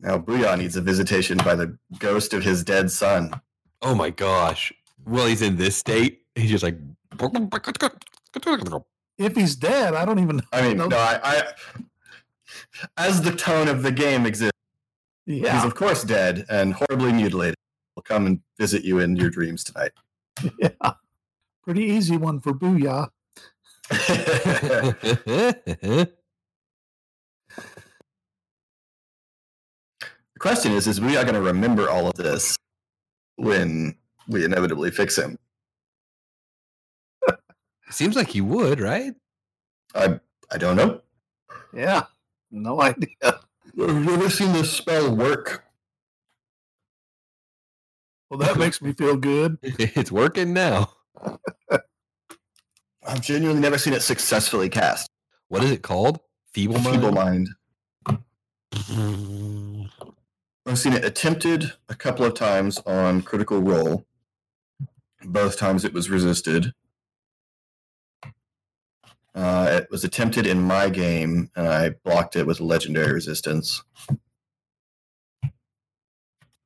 [0.00, 3.40] Now Booyah needs a visitation by the ghost of his dead son.
[3.82, 4.72] Oh my gosh.
[5.04, 6.22] Well, he's in this state.
[6.34, 6.78] He's just like.
[9.18, 10.42] If he's dead, I don't even.
[10.52, 10.88] I mean, know.
[10.88, 11.42] no, I, I
[12.96, 14.52] as the tone of the game exists,
[15.26, 15.54] yeah.
[15.54, 17.56] he's of course dead and horribly mutilated.
[17.94, 19.92] Will come and visit you in your dreams tonight.
[20.58, 20.92] yeah.
[21.64, 23.08] Pretty easy one for Booyah.
[23.90, 25.56] The
[30.40, 32.58] question is: Is we are going to remember all of this
[33.36, 33.96] when
[34.28, 35.38] we inevitably fix him?
[37.90, 39.14] Seems like he would, right?
[39.94, 40.20] I
[40.50, 41.00] I don't know.
[41.72, 42.04] Yeah,
[42.50, 43.08] no idea.
[43.22, 43.38] Have
[43.76, 45.64] you ever seen this spell work?
[48.30, 49.58] Well, that makes me feel good.
[49.62, 50.90] It's working now.
[53.06, 55.08] I've genuinely never seen it successfully cast.
[55.48, 56.18] What is it called?
[56.52, 56.96] Feeble mind.
[56.96, 57.48] Feeble mind.
[60.66, 64.04] I've seen it attempted a couple of times on Critical Role.
[65.24, 66.72] Both times it was resisted.
[69.34, 73.84] Uh, it was attempted in my game, and I blocked it with legendary resistance.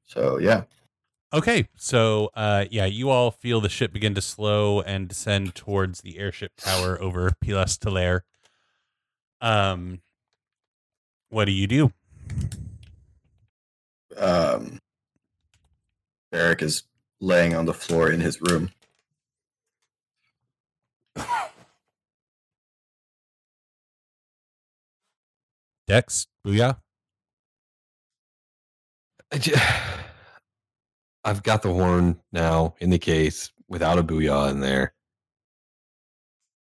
[0.07, 0.63] So yeah,
[1.33, 6.01] Okay, so uh, yeah, you all feel the ship begin to slow and descend towards
[6.01, 8.23] the airship tower over Pylas Talaear.
[9.41, 10.01] Um,
[11.29, 11.93] what do you do?
[14.17, 14.81] um,
[16.33, 16.83] Eric is
[17.21, 18.71] laying on the floor in his room.
[25.87, 26.77] Dex, booyah.
[31.25, 34.95] I've got the horn now in the case without a booyah in there.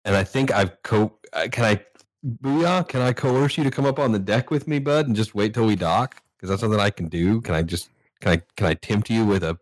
[0.04, 1.84] And I think I've co uh, can I
[2.26, 2.88] booyah?
[2.88, 5.34] Can I coerce you to come up on the deck with me, bud, and just
[5.34, 6.22] wait till we dock?
[6.36, 7.40] Because that's something I can do.
[7.42, 9.58] Can I just can I can I tempt you with a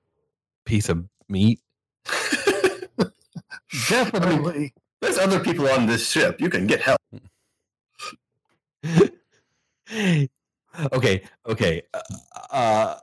[0.64, 1.60] piece of meat?
[3.88, 4.74] Definitely.
[5.00, 6.40] There's other people on this ship.
[6.40, 7.00] You can get help.
[10.92, 11.82] okay, okay.
[11.94, 12.00] Uh,
[12.50, 12.96] uh,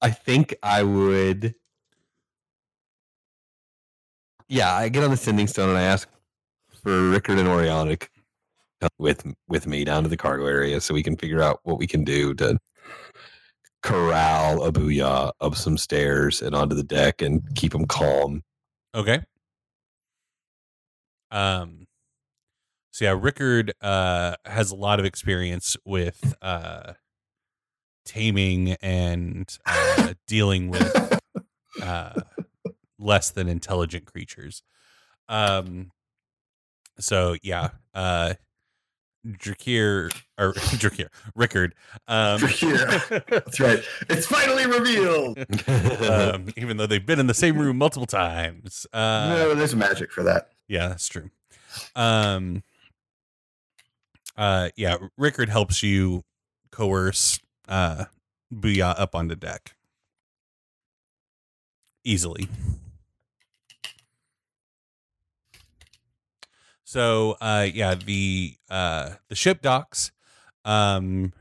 [0.00, 1.54] I think I would.
[4.48, 6.08] Yeah, I get on the sending stone and I ask
[6.82, 8.00] for Rickard and
[8.80, 11.78] come with with me down to the cargo area so we can figure out what
[11.78, 12.58] we can do to
[13.82, 18.42] corral a booyah up some stairs and onto the deck and keep him calm.
[18.94, 19.20] Okay.
[21.30, 21.86] Um.
[22.90, 26.94] So yeah, Rickard uh, has a lot of experience with uh,
[28.06, 31.20] taming and uh, dealing with
[31.82, 32.12] uh,
[32.98, 34.62] less than intelligent creatures.
[35.28, 35.90] Um.
[36.98, 38.34] So yeah, uh,
[39.26, 41.74] Drakir or Drakir, Rickard.
[42.06, 43.26] Um, Drakir.
[43.28, 43.82] That's right.
[44.08, 45.38] It's finally revealed.
[46.08, 48.86] um, even though they've been in the same room multiple times.
[48.92, 50.50] Uh, no, there's magic for that.
[50.68, 51.30] Yeah, that's true.
[51.94, 52.62] Um,
[54.36, 56.22] uh, yeah, Rickard helps you
[56.70, 58.04] coerce uh,
[58.52, 59.76] Booyah up on the deck
[62.04, 62.48] easily.
[66.84, 70.12] So, uh, yeah, the uh, the ship docks.
[70.64, 71.32] Um,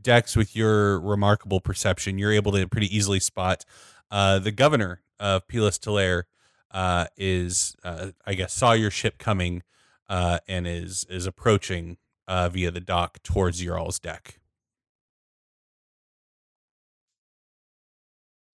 [0.00, 3.64] Dex, with your remarkable perception, you're able to pretty easily spot
[4.10, 6.24] uh, the governor of Pylas Talaear
[6.70, 9.62] uh, is, uh, I guess, saw your ship coming
[10.08, 11.96] uh, and is is approaching
[12.28, 14.38] uh, via the dock towards your all's deck.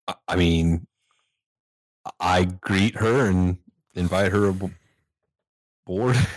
[0.08, 0.88] I- mean,
[2.20, 3.58] I greet her and
[3.96, 6.16] invite her aboard.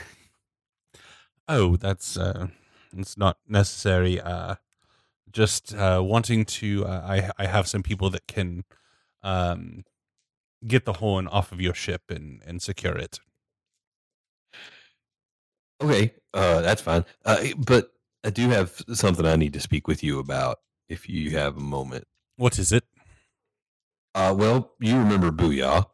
[1.49, 2.49] Oh, that's uh,
[2.97, 4.21] it's not necessary.
[4.21, 4.57] Uh,
[5.33, 6.87] just uh, wanting to.
[6.87, 7.03] Uh,
[7.39, 8.65] I I have some people that can
[9.23, 9.85] um,
[10.67, 13.21] get the horn off of your ship and and secure it.
[15.81, 17.05] Okay, uh, that's fine.
[17.25, 17.93] Uh, but
[18.25, 21.61] I do have something I need to speak with you about if you have a
[21.61, 22.05] moment.
[22.37, 22.85] What is it?
[24.15, 25.87] Uh, well, you remember Booyah.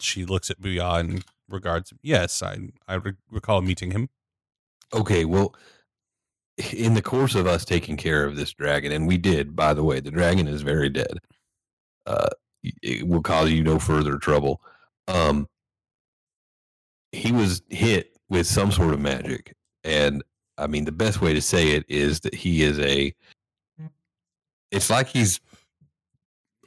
[0.00, 1.92] She looks at Booyah and regards.
[1.92, 2.58] Him Yes, I
[2.88, 4.08] I re- recall meeting him.
[4.92, 5.54] Okay, well,
[6.72, 9.84] in the course of us taking care of this dragon, and we did, by the
[9.84, 11.18] way, the dragon is very dead.
[12.06, 12.28] Uh,
[12.82, 14.62] it will cause you no further trouble.
[15.08, 15.48] Um,
[17.12, 20.22] he was hit with some sort of magic, and
[20.56, 23.14] I mean, the best way to say it is that he is a.
[24.70, 25.40] It's like he's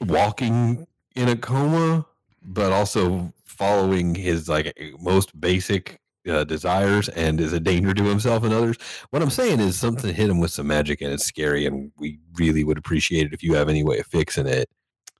[0.00, 2.06] walking in a coma,
[2.42, 8.44] but also following his like most basic uh, desires and is a danger to himself
[8.44, 8.76] and others.
[9.10, 12.18] What I'm saying is something hit him with some magic and it's scary, and we
[12.34, 14.68] really would appreciate it if you have any way of fixing it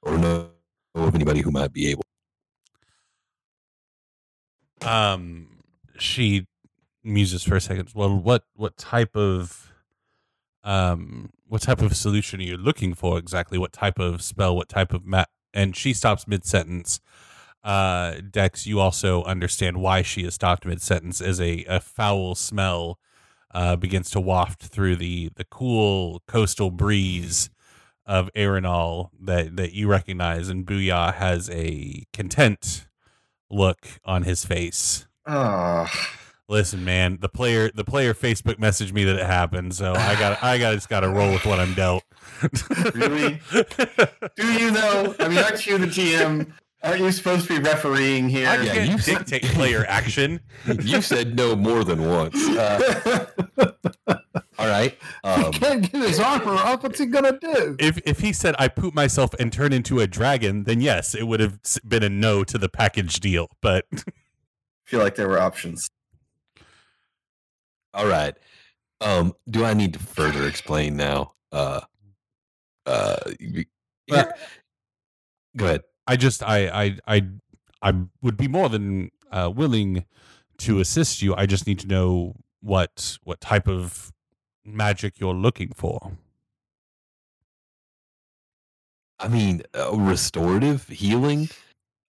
[0.02, 0.50] or know
[0.94, 2.04] of anybody who might be able.
[4.82, 5.62] Um,
[5.98, 6.46] she
[7.02, 7.90] muses for a second.
[7.94, 9.72] Well, what what type of
[10.64, 13.58] um what type of solution are you looking for exactly?
[13.58, 14.54] What type of spell?
[14.54, 15.28] What type of mat?
[15.52, 17.00] And she stops mid sentence.
[17.64, 22.34] Uh, Dex, you also understand why she has stopped mid sentence as a, a foul
[22.34, 22.98] smell
[23.52, 27.50] uh, begins to waft through the the cool coastal breeze
[28.06, 32.86] of Aerenal that that you recognize, and Booyah has a content
[33.50, 35.06] look on his face.
[35.26, 35.86] Oh,
[36.50, 40.42] Listen, man, the player the player Facebook messaged me that it happened, so I got
[40.42, 42.04] I got just got to roll with what I'm dealt.
[42.94, 43.40] Really?
[44.36, 45.14] do you know?
[45.18, 46.50] I mean, aren't you the GM?
[46.82, 48.48] Aren't you supposed to be refereeing here?
[48.48, 50.40] I Yeah, can't you- dictate player action.
[50.80, 52.36] you said no more than once.
[52.48, 53.26] Uh,
[54.58, 54.96] all right.
[55.24, 56.82] he Um, can't get his armor up.
[56.82, 57.76] What's he gonna do?
[57.78, 61.24] If if he said I poop myself and turn into a dragon, then yes, it
[61.26, 63.48] would have been a no to the package deal.
[63.60, 64.00] But I
[64.86, 65.90] feel like there were options.
[67.98, 68.34] All right.
[69.00, 71.34] Um, do I need to further explain now?
[71.52, 71.80] Uh,
[72.86, 73.16] uh,
[74.10, 74.24] Uh,
[75.56, 75.82] go ahead.
[76.06, 77.22] I just I I I
[77.82, 80.06] I would be more than uh, willing
[80.58, 81.34] to assist you.
[81.34, 84.12] I just need to know what what type of
[84.64, 86.12] magic you're looking for.
[89.18, 91.48] I mean, uh, restorative healing.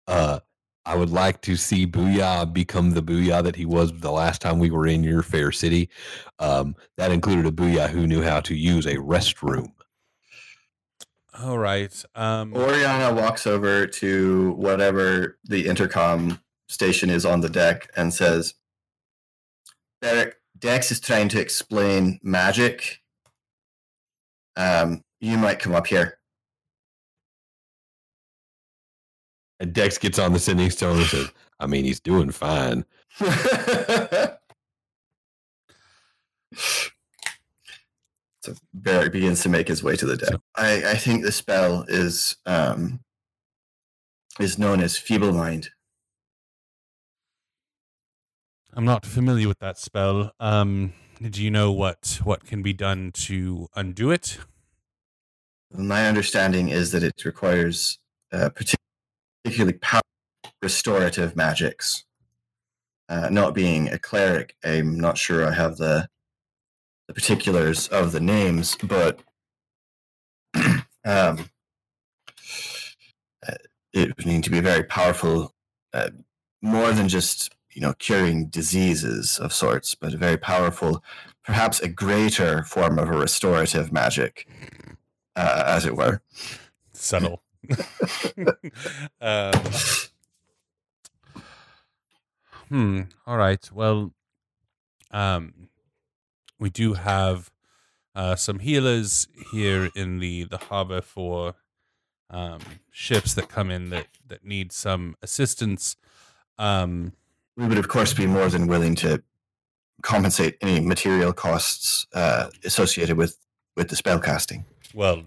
[0.07, 0.41] Uh,
[0.89, 4.57] I would like to see Booyah become the Booyah that he was the last time
[4.57, 5.87] we were in your fair city.
[6.39, 9.71] Um, that included a Booyah who knew how to use a restroom.
[11.39, 11.93] All right.
[12.15, 18.55] Um, Oriana walks over to whatever the intercom station is on the deck and says,
[20.01, 23.01] Derek, Dex is trying to explain magic.
[24.55, 26.18] Um, you might come up here.
[29.59, 32.85] And Dex gets on the sending stone and says, I mean, he's doing fine.
[33.19, 34.37] so
[38.73, 40.39] Barrick begins to make his way to the deck.
[40.55, 43.01] I, I think the spell is um,
[44.39, 45.69] is known as Feeble Mind.
[48.73, 50.31] I'm not familiar with that spell.
[50.39, 54.37] Um, do you know what what can be done to undo it?
[55.71, 57.99] My understanding is that it requires
[58.31, 58.75] uh, partic-
[59.43, 60.03] particularly powerful
[60.61, 62.05] restorative magics.
[63.07, 66.07] Uh, not being a cleric, I'm not sure I have the
[67.07, 69.21] the particulars of the names, but
[70.53, 71.37] um, uh,
[73.93, 75.55] it would need to be very powerful,
[75.91, 76.11] uh,
[76.61, 81.03] more than just you know curing diseases of sorts, but a very powerful,
[81.43, 84.47] perhaps a greater form of a restorative magic,
[85.35, 86.21] uh, as it were.
[86.93, 87.41] Subtle.
[89.21, 89.53] um,
[92.69, 93.01] hmm.
[93.27, 93.69] All right.
[93.73, 94.13] Well,
[95.11, 95.69] um,
[96.59, 97.51] we do have
[98.15, 101.55] uh, some healers here in the the harbor for
[102.29, 102.59] um,
[102.91, 105.95] ships that come in that that need some assistance.
[106.57, 107.13] Um,
[107.55, 109.23] we would of course be more than willing to
[110.01, 113.37] compensate any material costs uh, associated with
[113.75, 114.65] with the spell casting.
[114.93, 115.23] well,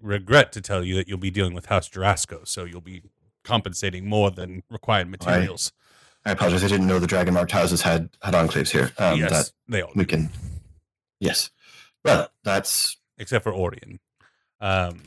[0.00, 3.02] regret to tell you that you'll be dealing with House Jorasco, so you'll be
[3.44, 5.72] compensating more than required materials.
[6.24, 6.64] I apologize.
[6.64, 8.92] I didn't know the dragon marked houses had had enclaves here.
[8.98, 10.30] Um, yes, That they all we can.
[11.18, 11.50] Yes.
[12.04, 14.00] Well, that's except for Orion.
[14.60, 15.00] Um,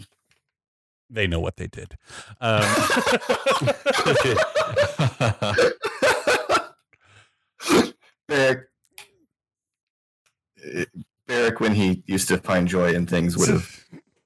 [1.10, 1.96] they know what they did.
[2.42, 2.64] Um,
[8.28, 8.68] Barrick.
[10.66, 10.86] uh,
[11.28, 13.84] Barrick, when he used to find joy in things, would have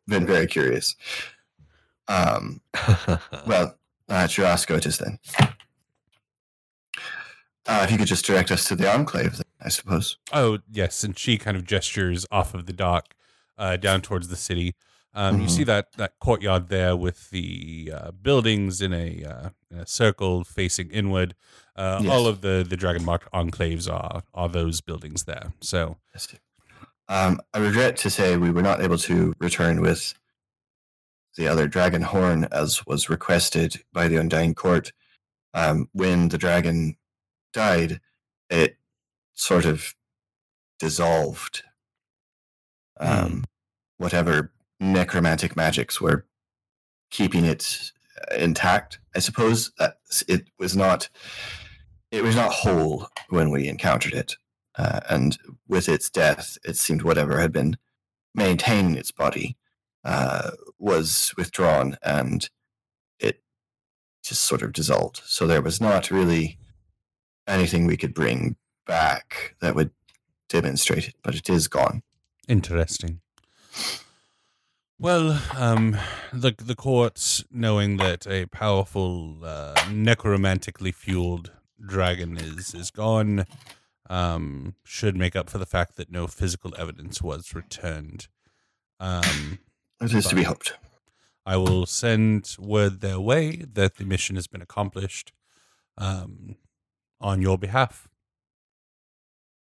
[0.08, 0.96] been very curious.
[2.08, 2.62] Um,
[3.46, 3.78] well,
[4.10, 5.20] uh, Jorasco it is then.
[7.66, 10.18] Uh, if you could just direct us to the enclave, then, I suppose.
[10.32, 13.14] oh yes, and she kind of gestures off of the dock
[13.58, 14.74] uh, down towards the city.
[15.14, 15.50] Um, You Mhm.
[15.50, 20.44] see that that courtyard there with the uh, buildings in a, uh, in a circle
[20.46, 21.36] facing inward.
[21.76, 22.12] Uh, Yes.
[22.14, 25.52] All of the the dragon marked enclaves are are those buildings there.
[25.60, 26.28] So Yes.
[27.10, 30.14] Um, I regret to say we were not able to return with
[31.38, 34.92] the other dragon horn as was requested by the Undying Court.
[35.54, 36.98] Um, when the dragon
[37.54, 38.02] died,
[38.50, 38.78] it
[39.34, 39.96] sort of
[40.80, 41.64] dissolved.
[43.00, 43.46] Um,
[44.00, 46.28] Whatever necromantic magics were
[47.10, 47.92] keeping it
[48.32, 49.98] uh, intact, I suppose that
[50.28, 51.10] it was not.
[52.12, 54.36] It was not whole when we encountered it.
[54.78, 57.78] Uh, and with its death, it seemed whatever had been
[58.36, 59.58] maintaining its body
[60.04, 62.50] uh, was withdrawn and
[63.20, 63.42] it
[64.24, 65.22] just sort of dissolved.
[65.26, 66.60] So there was not really
[67.48, 68.56] anything we could bring
[68.86, 69.92] back that would
[70.50, 72.04] demonstrate it, but it is gone.
[72.48, 73.22] Interesting.
[75.00, 75.96] Well, um,
[76.34, 81.52] the the courts, knowing that a powerful uh, necromantically fueled
[81.86, 83.46] dragon is is gone,
[84.10, 88.28] um, should make up for the fact that no physical evidence was returned.
[89.00, 89.60] Um,
[90.00, 90.74] It is to be hoped.
[91.44, 95.32] I will send word their way that the mission has been accomplished
[95.98, 96.58] um,
[97.20, 98.08] on your behalf.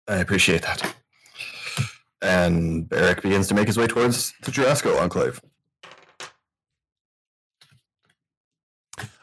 [0.08, 0.96] I appreciate that.
[2.22, 5.42] And Barrick begins to make his way towards the Jorasco Enclave.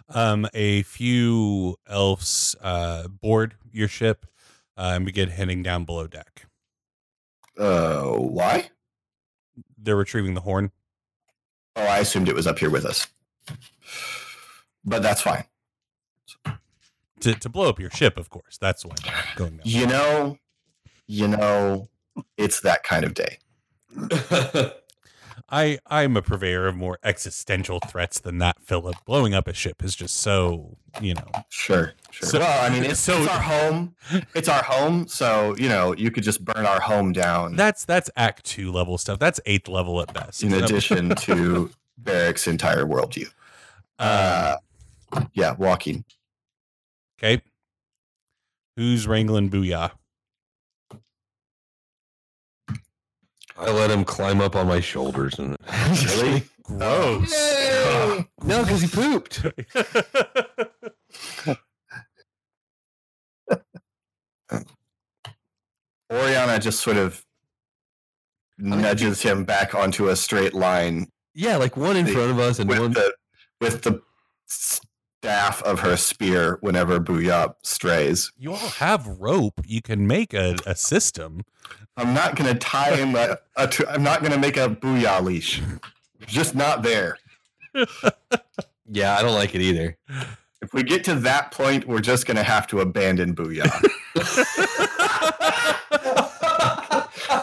[0.08, 4.26] Um, a few elves uh, board your ship
[4.76, 6.46] uh, and begin heading down below deck.
[7.58, 8.70] Uh, why?
[9.78, 10.72] They're retrieving the horn.
[11.76, 13.06] Oh, I assumed it was up here with us.
[14.84, 15.44] But that's fine.
[17.20, 18.58] To, to blow up your ship, of course.
[18.58, 19.62] That's why they're going down.
[19.64, 20.38] You know,
[21.06, 21.88] you know,
[22.36, 23.38] it's that kind of day.
[25.48, 28.96] I I'm a purveyor of more existential threats than that, Philip.
[29.04, 31.28] Blowing up a ship is just so you know.
[31.50, 32.28] Sure, sure.
[32.28, 33.94] So- well, I mean, it's, so- it's our home.
[34.34, 37.54] It's our home, so you know, you could just burn our home down.
[37.54, 39.18] That's that's Act Two level stuff.
[39.20, 40.42] That's eighth level at best.
[40.42, 43.28] in addition to Barrick's entire worldview.
[44.00, 44.56] Uh,
[45.32, 46.04] yeah, walking.
[47.18, 47.40] okay.
[48.76, 49.92] Who's wrangling Booyah?
[53.58, 55.56] I let him climb up on my shoulders and
[56.16, 56.42] Really?
[56.80, 58.24] Oh, Gross.
[58.42, 59.46] no, because he pooped.
[66.12, 67.24] Oriana just sort of
[68.58, 72.58] nudges him back onto a straight line Yeah, like one in The- front of us
[72.58, 72.92] and with one.
[72.92, 73.12] the
[73.60, 74.00] with the
[74.46, 78.30] staff of her spear whenever Booyah strays.
[78.36, 79.60] You all have rope.
[79.64, 81.42] You can make a, a system.
[81.96, 83.14] I'm not going to tie him.
[83.16, 85.62] A, a tr- I'm not going to make a Booyah leash.
[86.26, 87.18] Just not there.
[88.90, 89.96] Yeah, I don't like it either.
[90.62, 93.70] If we get to that point, we're just going to have to abandon Booyah.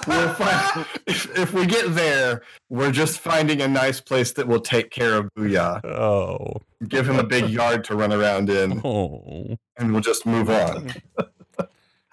[0.08, 4.60] we'll find, if, if we get there, we're just finding a nice place that will
[4.62, 5.84] take care of Booyah.
[5.86, 6.62] Oh.
[6.88, 9.58] Give him a big yard to run around in, Oh.
[9.78, 10.91] and we'll just move on.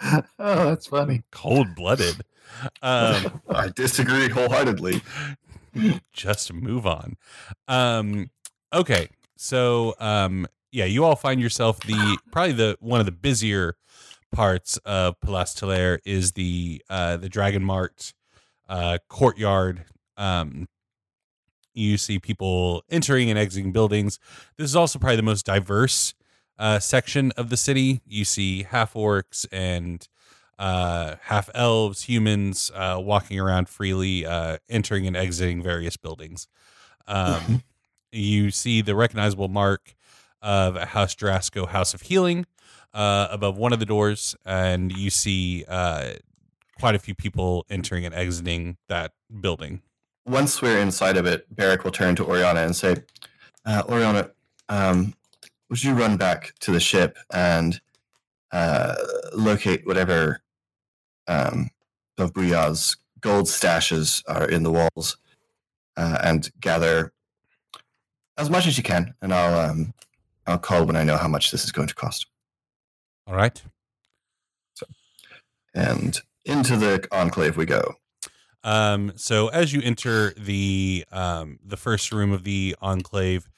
[0.38, 1.22] Oh, that's funny.
[1.30, 2.22] Cold blooded.
[2.82, 5.02] Um, I disagree wholeheartedly.
[6.12, 7.16] just move on.
[7.68, 8.30] Um,
[8.72, 9.08] okay.
[9.36, 13.76] So, um, yeah, you all find yourself the probably the one of the busier
[14.32, 18.14] parts of Pylas Talaear is the uh, the Dragon Mart
[18.68, 19.84] uh, courtyard.
[20.16, 20.68] Um,
[21.74, 24.18] you see people entering and exiting buildings.
[24.56, 26.14] This is also probably the most diverse
[26.60, 28.02] uh, section of the city.
[28.06, 30.06] You see half orcs and
[30.58, 36.46] uh, half elves, humans uh, walking around freely, uh, entering and exiting various buildings.
[37.08, 37.64] Um,
[38.12, 39.94] you see the recognizable mark
[40.42, 42.46] of a House Jorasco House of Healing
[42.92, 46.12] uh, above one of the doors, and you see uh,
[46.78, 49.80] quite a few people entering and exiting that building.
[50.26, 52.96] Once we're inside of it, Barrick will turn to Oriana and say,
[53.64, 54.30] uh, Oriana,
[54.68, 55.14] um,
[55.70, 57.80] would you run back to the ship and
[58.52, 58.96] uh,
[59.32, 60.42] locate whatever
[61.28, 61.70] um,
[62.18, 65.16] of Booyah's gold stashes are in the walls
[65.96, 67.12] uh, and gather
[68.36, 69.94] as much as you can, and I'll um,
[70.46, 72.26] I'll call when I know how much this is going to cost.
[73.26, 73.62] All right.
[74.74, 74.86] So,
[75.74, 77.94] And into the enclave we go.
[78.64, 83.48] Um, so as you enter the um, the first room of the enclave,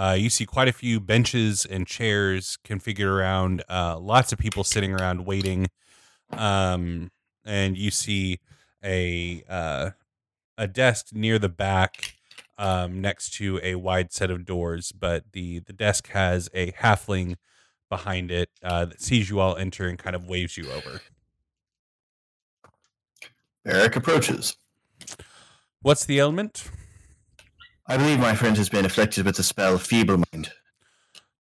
[0.00, 3.62] uh, you see quite a few benches and chairs configured around.
[3.68, 5.66] Uh, lots of people sitting around waiting,
[6.30, 7.10] um,
[7.44, 8.40] and you see
[8.82, 9.90] a uh,
[10.56, 12.14] a desk near the back
[12.56, 14.90] um, next to a wide set of doors.
[14.90, 17.36] But the the desk has a halfling
[17.90, 21.02] behind it uh, that sees you all enter and kind of waves you over.
[23.66, 24.56] Barrick approaches.
[25.82, 26.70] What's the ailment?
[27.90, 30.52] I believe my friend has been afflicted with the spell Feeble Mind.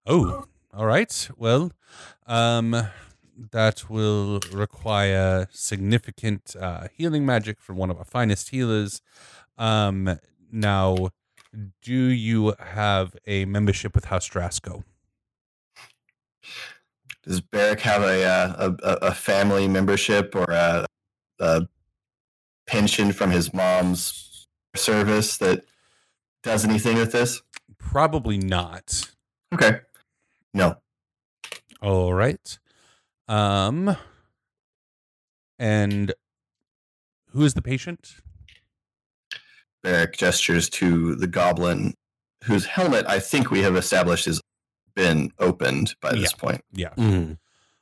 [0.08, 1.30] Oh, all right.
[1.38, 1.72] Well,
[2.26, 2.88] um,
[3.52, 9.00] that will require significant uh, healing magic from one of our finest healers.
[9.60, 10.18] Um,
[10.52, 11.10] now,
[11.84, 14.84] do you have a membership with House Jorasco?
[17.28, 20.88] Does Barrick have a uh, a, a family membership or a,
[21.40, 21.68] a
[22.66, 25.66] pension from his mom's service that
[26.44, 27.42] does anything with this?
[27.78, 29.10] Probably not.
[29.54, 29.80] Okay.
[30.54, 30.76] No.
[31.82, 32.58] All right.
[33.28, 33.96] Um,
[35.58, 36.14] and
[37.32, 38.16] who is the patient?
[39.84, 41.94] Barrick gestures to the goblin
[42.44, 44.42] whose helmet I think we have established has
[44.96, 46.64] been opened by this point.
[46.74, 46.94] Yeah.
[46.96, 47.38] Mm.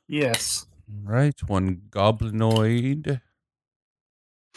[0.06, 0.66] Yes.
[1.02, 1.40] Right.
[1.48, 3.20] One goblinoid.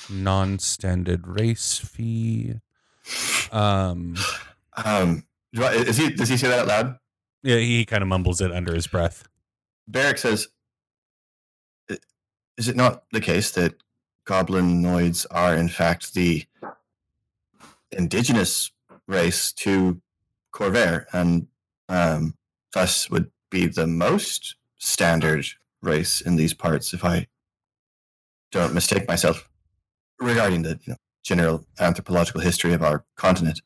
[0.09, 2.55] Non-standard race fee.
[3.51, 4.15] Um.
[4.85, 6.99] Um, is he, does he say that out loud?
[7.43, 9.27] Yeah, he kind of mumbles it under his breath.
[9.87, 10.47] Barrick says,
[12.57, 13.75] Is it not the case that
[14.25, 16.45] goblinoids are, in fact, the
[17.91, 18.71] indigenous
[19.07, 20.01] race to
[20.53, 21.47] Khorvaire and
[21.89, 22.35] um,
[22.73, 25.45] thus would be the most standard
[25.81, 27.27] race in these parts, if I
[28.51, 29.49] don't mistake myself,
[30.19, 33.61] regarding the you know, general anthropological history of our continent?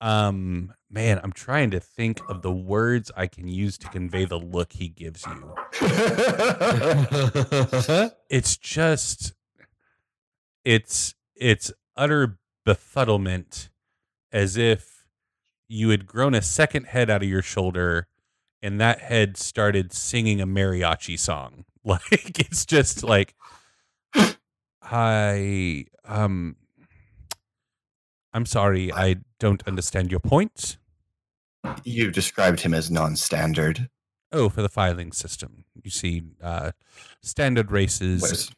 [0.00, 4.38] Um, man, I'm trying to think of the words I can use to convey the
[4.38, 5.54] look he gives you.
[8.30, 9.32] It's just,
[10.64, 13.70] it's it's utter befuddlement,
[14.30, 15.06] as if
[15.66, 18.06] you had grown a second head out of your shoulder,
[18.62, 21.64] and that head started singing a mariachi song.
[21.84, 23.34] Like it's just like,
[24.90, 26.56] I um.
[28.32, 30.76] I'm sorry, I don't understand your point.
[31.84, 33.88] you described him as non-standard.
[34.30, 35.64] Oh, for the filing system.
[35.82, 36.72] You see, uh,
[37.22, 38.20] standard races.
[38.20, 38.50] Whereas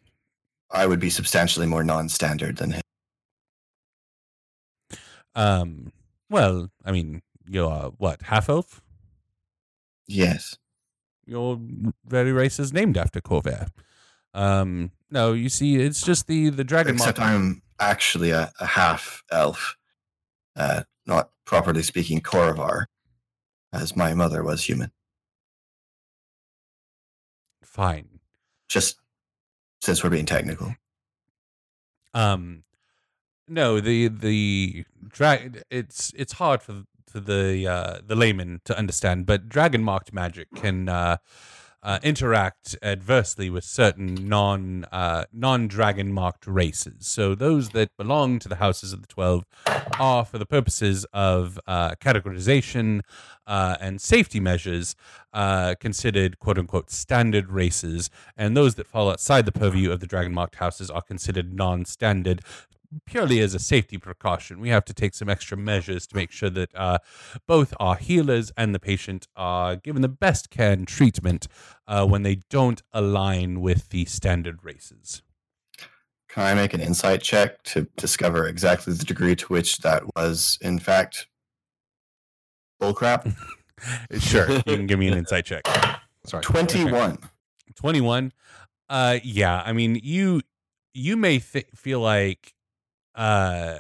[0.70, 2.82] I would be substantially more non-standard than him.
[5.34, 5.92] Um,
[6.28, 8.82] well, I mean, you're what, half elf?
[10.06, 10.58] Yes.
[11.26, 11.60] Your
[12.04, 13.68] very race is named after Khorvaire.
[14.34, 17.18] Um, no, you see, it's just the the dragon Except.
[17.18, 19.76] I'm actually a, a half elf,
[20.56, 22.86] uh, not properly speaking, Khoravar,
[23.72, 24.92] as my mother was human.
[27.62, 28.20] Fine.
[28.68, 28.98] Just
[29.80, 30.74] since we're being technical.
[32.14, 32.64] Um,
[33.48, 35.62] no, the the drag.
[35.70, 40.48] It's it's hard for for the uh, the layman to understand, but dragon marked magic
[40.54, 41.16] can uh,
[41.82, 47.06] uh, interact adversely with certain non uh, non dragon marked races.
[47.06, 49.44] So those that belong to the houses of the twelve
[49.98, 53.00] are, for the purposes of uh, categorization
[53.46, 54.94] uh, and safety measures,
[55.32, 60.06] uh, considered quote unquote standard races, and those that fall outside the purview of the
[60.06, 62.42] dragon marked houses are considered non standard.
[63.06, 66.50] Purely as a safety precaution, we have to take some extra measures to make sure
[66.50, 66.98] that uh,
[67.46, 71.46] both our healers and the patient are given the best care and treatment
[71.86, 75.22] uh, when they don't align with the standard races.
[76.28, 80.58] Can I make an insight check to discover exactly the degree to which that was,
[80.60, 81.26] in fact,
[82.80, 83.34] bullcrap?
[84.18, 85.62] Sure, you can give me an insight check.
[86.26, 87.16] Sorry, 21.
[87.76, 88.32] 21
[88.90, 90.42] uh yeah i mean you
[90.92, 92.52] you may th- feel like
[93.20, 93.78] uh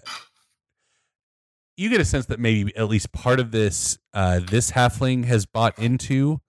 [1.76, 5.46] you get a sense that maybe at least part of this uh this halfling has
[5.46, 6.40] bought into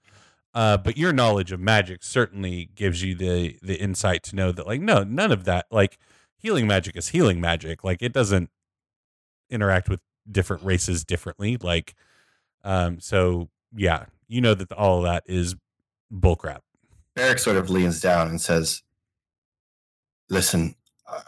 [0.54, 4.68] uh but your knowledge of magic certainly gives you the the insight to know that
[4.68, 5.98] like no none of that like
[6.42, 7.84] healing magic is healing magic.
[7.84, 8.50] Like it doesn't
[9.50, 11.58] interact with different races differently.
[11.58, 11.94] Like
[12.64, 15.56] um so yeah you know that all of that is
[16.14, 16.60] bullcrap.
[17.18, 18.84] Eric sort of leans down and says,
[20.30, 20.76] Listen,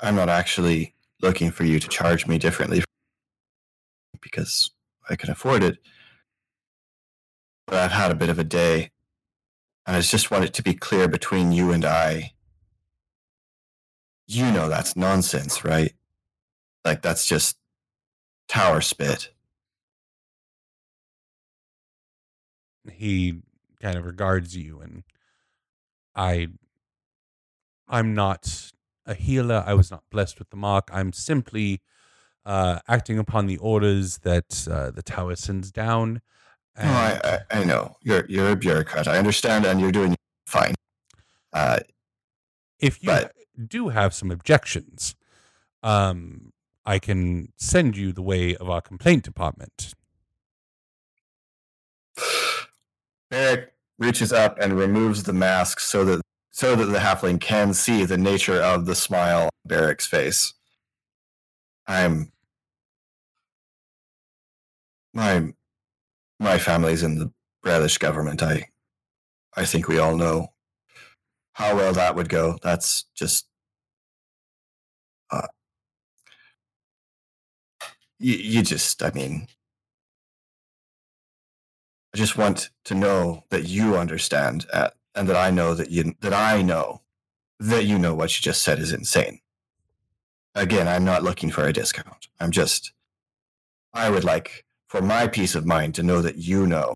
[0.02, 2.84] I'm not actually looking for you to charge me differently
[4.22, 4.72] because
[5.10, 5.78] I can afford it.
[7.66, 8.92] But I've had a bit of a day,
[9.88, 12.34] and I just want it to be clear between you and I.
[14.28, 15.94] You know that's nonsense, right?
[16.86, 17.58] Like, that's just
[18.48, 19.30] tower spit.
[22.92, 23.42] he
[23.82, 25.04] kind of regards you and
[26.16, 26.48] i
[27.88, 28.72] i'm not
[29.06, 31.82] a healer i was not blessed with the mark i'm simply
[32.46, 36.22] uh acting upon the orders that uh, the tower sends down
[36.78, 37.98] No, I, I, I know.
[38.02, 39.08] You're, you're a bureaucrat.
[39.08, 40.16] I understand, and you're doing
[40.48, 40.74] fine.
[41.54, 41.80] Uh,
[42.80, 43.32] if you but-
[43.68, 45.16] do have some objections
[45.84, 46.52] um
[46.86, 49.94] i can send you the way of our complaint department
[53.30, 56.22] Barrick reaches up and removes the mask so that
[56.54, 60.54] so that the halfling can see the nature of the smile on Barrick's face.
[61.88, 62.32] I'm
[65.14, 65.54] my
[66.40, 67.32] my family's in the
[67.66, 68.44] Brelish government.
[68.44, 68.70] I
[69.58, 70.54] I think we all know
[71.54, 72.58] how well that would go.
[72.62, 73.48] That's just
[75.32, 75.48] uh,
[78.20, 79.48] you, you just I mean
[82.14, 86.14] I just want to know that you understand uh, and that I know that you
[86.22, 87.02] that I know
[87.60, 89.40] that you know what you just said is insane.
[90.56, 92.28] Again, I'm not looking for a discount.
[92.40, 92.92] I'm just
[93.94, 96.96] I would like for my peace of mind to know that you know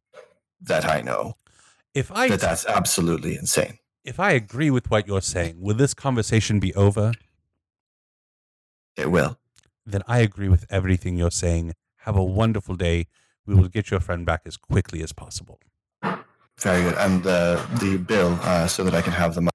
[0.61, 1.36] that I know
[1.93, 3.80] if i that that's absolutely insane.
[4.03, 7.11] if i agree with what you're saying will this conversation be over
[8.95, 9.38] It will.
[9.86, 11.74] then I agree with everything you're saying.
[12.01, 13.07] Have a wonderful day.
[13.45, 15.59] We will get your friend back as quickly as possible.
[16.61, 16.95] Very good.
[16.95, 19.51] And the the bill uh, so that I can have the money.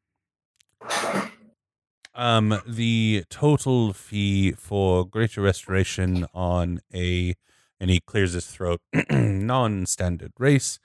[2.15, 7.35] Um, the total fee for greater restoration on a,
[7.81, 8.81] and he clears his throat,
[9.11, 10.79] non-standard race,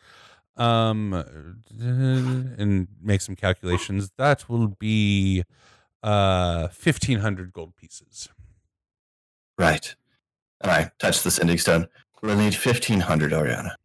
[0.55, 1.13] um,
[1.79, 4.11] and makes some calculations.
[4.17, 5.43] That will be
[6.01, 8.29] uh fifteen hundred gold pieces.
[9.57, 9.95] Right.
[10.61, 11.87] And I touch the sending stone.
[12.21, 13.75] We'll need fifteen hundred, Oriana.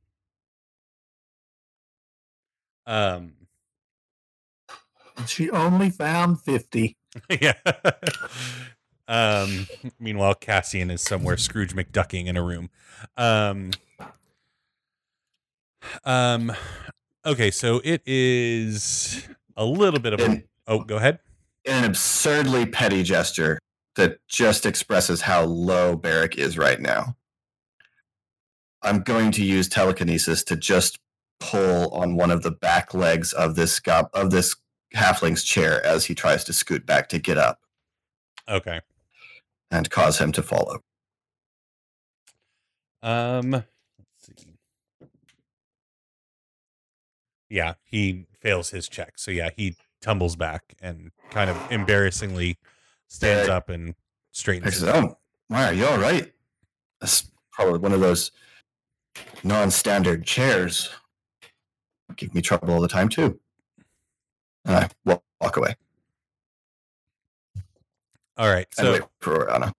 [2.87, 3.33] Um,
[5.27, 6.97] She only found 50.
[7.41, 7.53] yeah.
[9.09, 9.67] um,
[10.01, 12.71] meanwhile, Cassian is somewhere Scrooge McDucking in a room.
[13.17, 13.71] Um,
[16.05, 16.53] um,
[17.27, 19.27] okay, so it is
[19.57, 20.43] a little bit of a.
[20.67, 21.19] Oh, go ahead.
[21.67, 23.59] an absurdly petty gesture
[23.97, 27.17] that just expresses how low Barrick is right now.
[28.83, 30.99] I'm going to use telekinesis to just
[31.51, 34.55] pull on one of the back legs of this go- of this
[34.95, 37.61] halfling's chair as he tries to scoot back to get up
[38.49, 38.81] Okay.
[39.71, 40.83] and cause him to fall over.
[43.03, 43.67] Um, let's
[44.23, 44.55] see.
[47.49, 49.15] Yeah, he fails his check.
[49.17, 52.59] So yeah, he tumbles back and kind of embarrassingly
[53.09, 53.57] stands Yeah.
[53.57, 53.95] up and
[54.33, 54.79] straightens.
[54.79, 55.19] said, "Oh,
[55.49, 56.33] why are you all right?"
[57.01, 58.31] That's probably one of those
[59.43, 60.89] non-standard chairs
[62.17, 63.39] give me trouble all the time too.
[64.65, 65.75] And I wa- walk away
[68.37, 68.67] All right.
[68.73, 69.75] So for Oriana.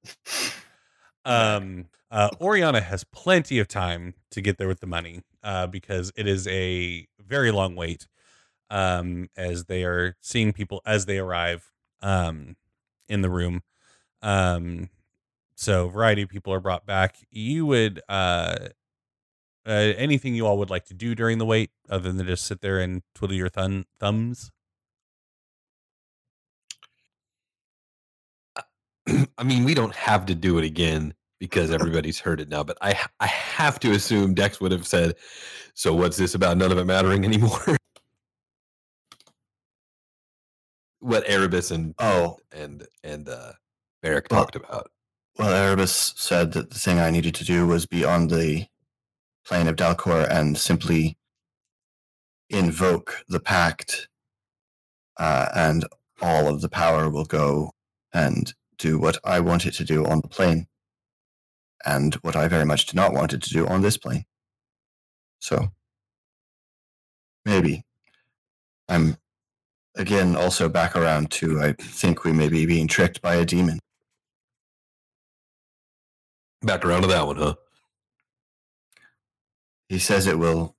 [1.25, 6.11] um uh Oriana has plenty of time to get there with the money uh because
[6.15, 8.07] it is a very long wait
[8.69, 11.71] um as they are seeing people as they arrive
[12.01, 12.55] um
[13.07, 13.61] in the room
[14.21, 14.89] um
[15.55, 18.55] so a variety of people are brought back you would uh
[19.65, 22.61] uh, anything you all would like to do during the wait other than just sit
[22.61, 24.51] there and twiddle your thun- thumbs
[29.37, 32.63] I mean, we don't have to do it again because everybody's heard it now.
[32.63, 35.15] But I I have to assume Dex would have said,
[35.73, 36.57] "So what's this about?
[36.57, 37.77] None of it mattering anymore."
[40.99, 43.51] what Erebus and Oh, and and uh,
[44.01, 44.89] Barrick Well- talked about.
[45.37, 48.65] well, Erebus said that the thing I needed to do was be on the
[49.45, 51.17] plane of Dal Quor and simply
[52.49, 54.07] invoke the pact,
[55.17, 55.85] uh, and
[56.21, 57.71] all of the power will go
[58.13, 60.67] and do what I want it to do on the plane,
[61.85, 64.25] and what I very much do not want it to do on this plane.
[65.39, 65.69] So,
[67.45, 67.83] maybe
[68.87, 69.17] I'm
[69.95, 73.79] again also back around to I think we may be being tricked by a demon.
[76.61, 77.55] Back around to that one, huh?
[79.93, 80.75] He says it will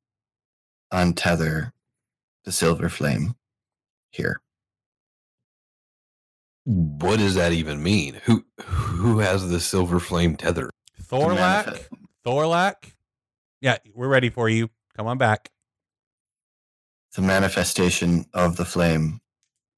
[0.93, 1.71] untether
[2.45, 3.37] the silver flame
[4.11, 4.41] here.
[6.65, 8.15] What does that even mean?
[8.25, 10.69] Who who has the silver flame tether?
[11.01, 11.89] thorlac manifest-
[12.27, 12.75] thorlac
[13.61, 15.51] yeah we're ready for you come on back
[17.15, 19.21] The manifestation of the flame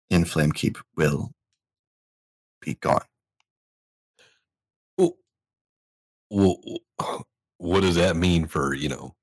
[0.08, 1.32] in Flamekeep will
[2.62, 3.04] be gone.
[4.96, 5.16] Well,
[6.30, 6.56] well,
[7.58, 9.15] what does that mean for you know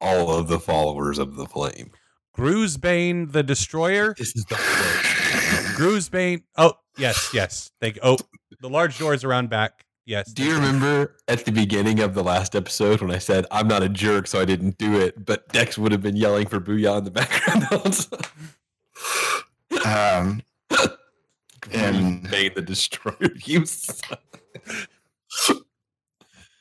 [0.00, 1.90] all of the followers of the flame?
[2.36, 4.14] Gruesbane the Destroyer.
[4.16, 6.42] This is the flame.
[6.56, 7.70] Oh, yes, yes.
[7.80, 8.16] Thank Oh,
[8.60, 9.84] the large doors around back.
[10.06, 10.32] Yes.
[10.32, 13.82] Do you remember at the beginning of the last episode when I said I'm not
[13.82, 16.98] a jerk, so I didn't do it, but Dex would have been yelling for Booyah
[16.98, 18.06] in the background.
[19.84, 20.42] Um,
[21.72, 24.00] and made the destroyer use.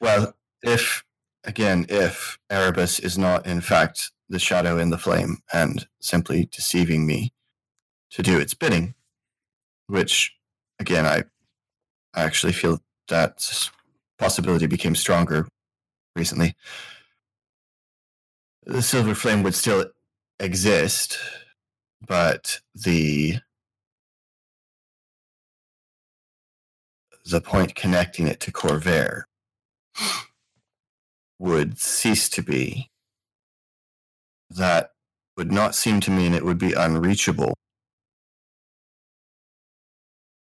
[0.01, 0.33] well,
[0.63, 1.04] if
[1.45, 7.05] again, if Erebus is not in fact the shadow in the flame and simply deceiving
[7.05, 7.31] me
[8.11, 8.95] to do its bidding,
[9.87, 10.35] which
[10.79, 11.23] again I
[12.13, 12.79] I actually feel
[13.09, 13.69] that
[14.17, 15.47] possibility became stronger
[16.15, 16.55] recently.
[18.63, 19.85] The silver flame would still
[20.39, 21.19] exist,
[22.07, 23.39] but the
[27.25, 29.23] the point connecting it to Khorvaire
[31.39, 32.89] would cease to be.
[34.49, 34.91] That
[35.37, 37.53] would not seem to mean it would be unreachable.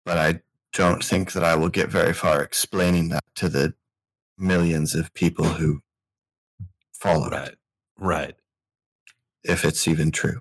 [0.04, 0.40] But I
[0.72, 3.74] don't think that I will get very far explaining that to the
[4.38, 5.80] millions of people who
[6.92, 7.56] follow it, right,
[7.98, 8.34] right.
[9.44, 10.40] if it's even true.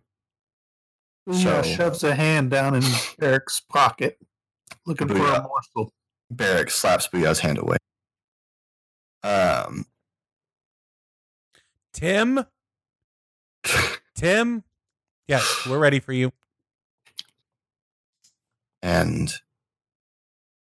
[1.29, 2.83] Booyah So- shoves a hand down in
[3.21, 4.17] Eric's pocket,
[4.87, 5.43] looking for a Booyah.
[5.47, 5.93] morsel.
[6.31, 7.77] Barrick slaps Booyah's hand away.
[9.23, 9.85] Um,
[11.93, 12.45] Tim.
[14.15, 14.63] Tim.
[15.27, 16.31] Yes, we're ready for you.
[18.81, 19.33] And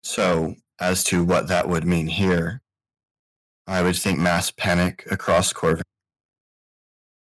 [0.02, 2.62] so, as to what that would mean here,
[3.66, 5.82] I would think mass panic across Khorvaire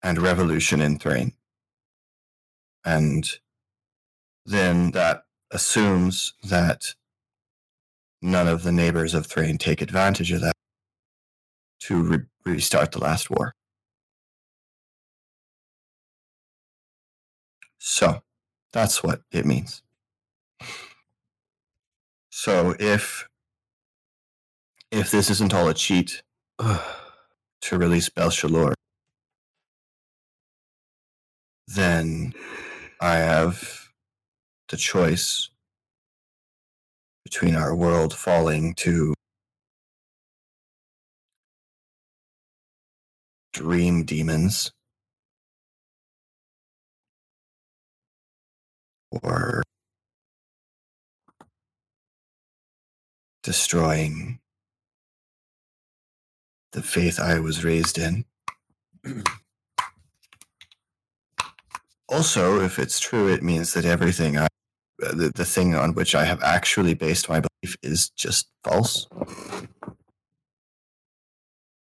[0.02, 1.34] and revolution in Thrane.
[2.84, 3.28] And
[4.44, 5.22] then that
[5.52, 6.94] assumes that
[8.20, 10.54] none of the neighbors of Thrane take advantage of that
[11.80, 13.54] to re- restart the last war.
[17.84, 18.22] So,
[18.72, 19.82] that's what it means.
[22.30, 23.26] So if
[24.92, 26.22] if this isn't all a cheat
[26.60, 28.74] to release Bel Shalor,
[31.66, 32.34] then
[33.00, 33.88] I have
[34.68, 35.50] the choice
[37.24, 39.12] between our world falling to
[43.52, 44.70] dream demons
[49.22, 49.62] or
[53.42, 54.38] destroying
[56.72, 58.24] the faith I was raised in.
[62.08, 64.46] also, if it's true, it means that everything I,
[64.98, 69.06] the, the thing on which I have actually based my belief is just false.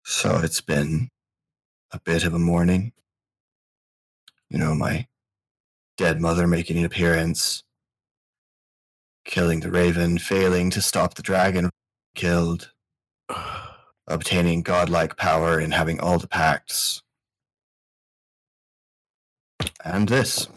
[0.05, 1.09] So it's been
[1.93, 2.93] a bit of a morning.
[4.49, 5.07] You know, my
[6.01, 7.63] dead mother making an appearance,
[9.27, 11.69] killing the raven, failing to stop the dragon
[12.15, 12.73] killed,
[14.07, 17.03] obtaining godlike power and having all the pacts.
[19.85, 20.49] And this.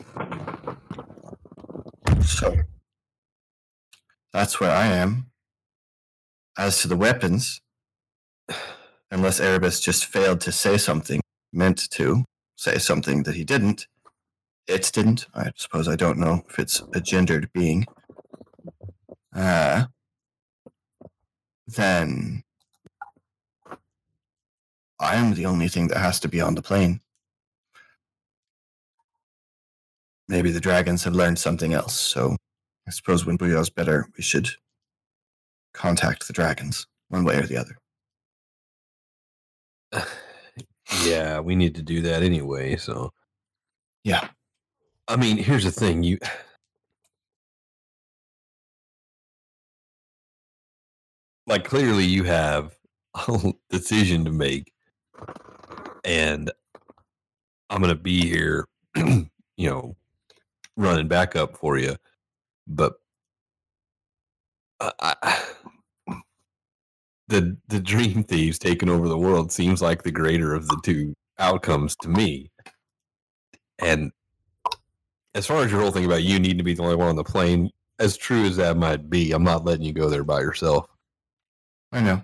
[2.25, 2.55] So
[4.31, 5.25] that's where I am.
[6.57, 7.59] As to the weapons,
[9.11, 11.19] unless Erebus just failed to say something,
[11.51, 12.23] meant to
[12.55, 13.87] say something that he didn't,
[14.67, 15.27] it didn't.
[15.33, 17.85] I suppose I don't know if it's a gendered being.
[19.35, 19.85] Uh,
[21.67, 22.43] then
[24.99, 27.01] I am the only thing that has to be on the plane.
[30.27, 32.37] Maybe the dragons have learned something else, so
[32.87, 34.49] I suppose when Booyah's better, we should
[35.73, 37.77] contact the dragons, one way or the other.
[41.03, 42.77] yeah, we need to do that anyway.
[42.77, 43.11] So,
[44.03, 44.29] Yeah.
[45.07, 46.17] I mean, here's the thing: you
[51.47, 52.75] like clearly you have
[53.27, 54.71] a decision to make,
[56.05, 56.51] and
[57.69, 59.95] I'm gonna be here, you know,
[60.77, 61.95] running back up for you,
[62.67, 62.93] but
[64.79, 65.43] I,
[67.27, 71.13] the the dream thieves taking over the world seems like the greater of the two
[71.39, 72.51] outcomes to me.
[73.79, 74.11] And
[75.35, 77.15] as far as your whole thing about you needing to be the only one on
[77.15, 80.41] the plane, as true as that might be, I'm not letting you go there by
[80.41, 80.87] yourself.
[81.91, 82.23] I know.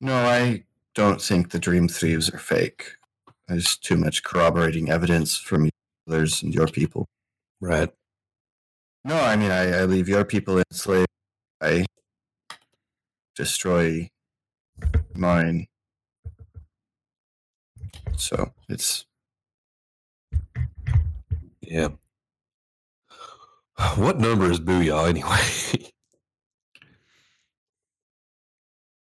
[0.00, 2.96] No, I don't think the dream thieves are fake.
[3.48, 5.70] There's too much corroborating evidence from
[6.08, 7.08] others and your people.
[7.60, 7.90] Right.
[9.04, 11.06] No, I mean, I, I leave your people enslaved.
[11.60, 11.84] I
[13.34, 14.08] destroy
[15.14, 15.66] mine.
[18.16, 19.06] So it's
[21.60, 21.88] Yeah.
[23.96, 25.28] What number is Booyah anyway?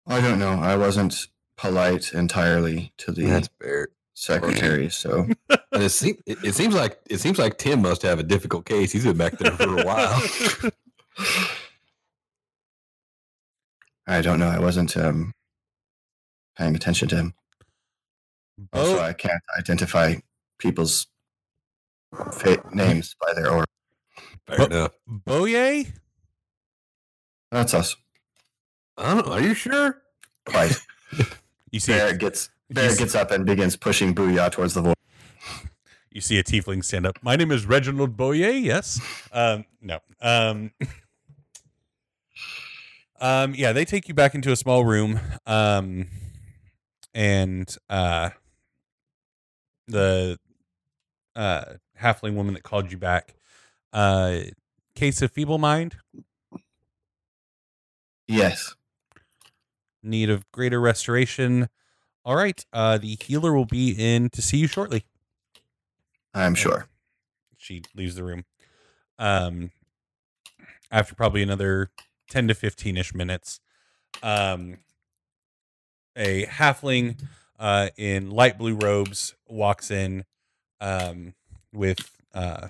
[0.08, 0.54] I don't know.
[0.60, 3.89] I wasn't polite entirely to the That's fair.
[4.14, 5.28] secretary, so
[5.72, 8.66] And it, seem, it, it seems like it seems like Tim must have a difficult
[8.66, 8.91] case.
[8.91, 10.22] He's been back there for a while.
[14.08, 14.47] I don't know.
[14.50, 15.34] I wasn't um,
[16.58, 17.34] paying attention to him.
[18.74, 20.16] Also, Bo- I can't identify
[20.57, 21.07] people's
[22.34, 23.66] fa- names by their aura.
[24.47, 24.91] Fair But- enough.
[25.07, 25.86] Boye?
[27.51, 27.95] That's us.
[28.97, 29.34] I don't know.
[29.34, 30.01] Are you sure?
[30.45, 30.78] Quite.
[31.72, 34.95] You see, Bear gets Bear He's- gets up and begins pushing Booyah towards the void.
[36.10, 37.20] you see a tiefling stand up.
[37.22, 38.49] My name is Reginald Boyer.
[38.49, 38.99] Yes.
[39.32, 39.99] Um, no.
[40.20, 40.72] Um,
[43.22, 45.20] um, yeah, they take you back into a small room.
[45.45, 46.07] Um,
[47.14, 48.30] and uh,
[49.90, 50.38] the
[51.36, 51.66] uh
[52.02, 53.36] halfling woman that called you back,
[53.94, 54.40] uh,
[54.96, 55.98] case of feeble mind,
[58.28, 58.76] Yes.
[60.04, 61.68] need of greater restoration.
[62.24, 62.64] All right.
[62.72, 65.04] Uh, the healer will be in to see you shortly.
[66.34, 66.88] I'm sure.
[67.58, 68.46] she leaves the room.
[69.18, 69.72] Um,
[70.92, 71.90] after probably another
[72.30, 73.60] ten to fifteen ish minutes,
[74.24, 74.78] um,
[76.16, 77.22] a halfling
[77.60, 80.24] uh, in light blue robes walks in
[80.82, 81.34] um,
[81.74, 82.70] with uh,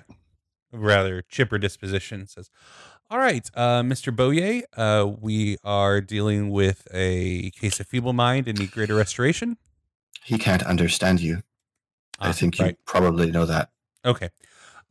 [0.72, 2.26] rather chipper disposition.
[2.26, 2.50] Says,
[3.08, 8.48] "All right, uh, Mister Boye, uh, we are dealing with a case of feeble mind
[8.48, 9.56] and need greater restoration."
[10.24, 11.42] He can't understand you.
[12.18, 13.70] I Ah, think you probably know that.
[14.04, 14.28] Okay.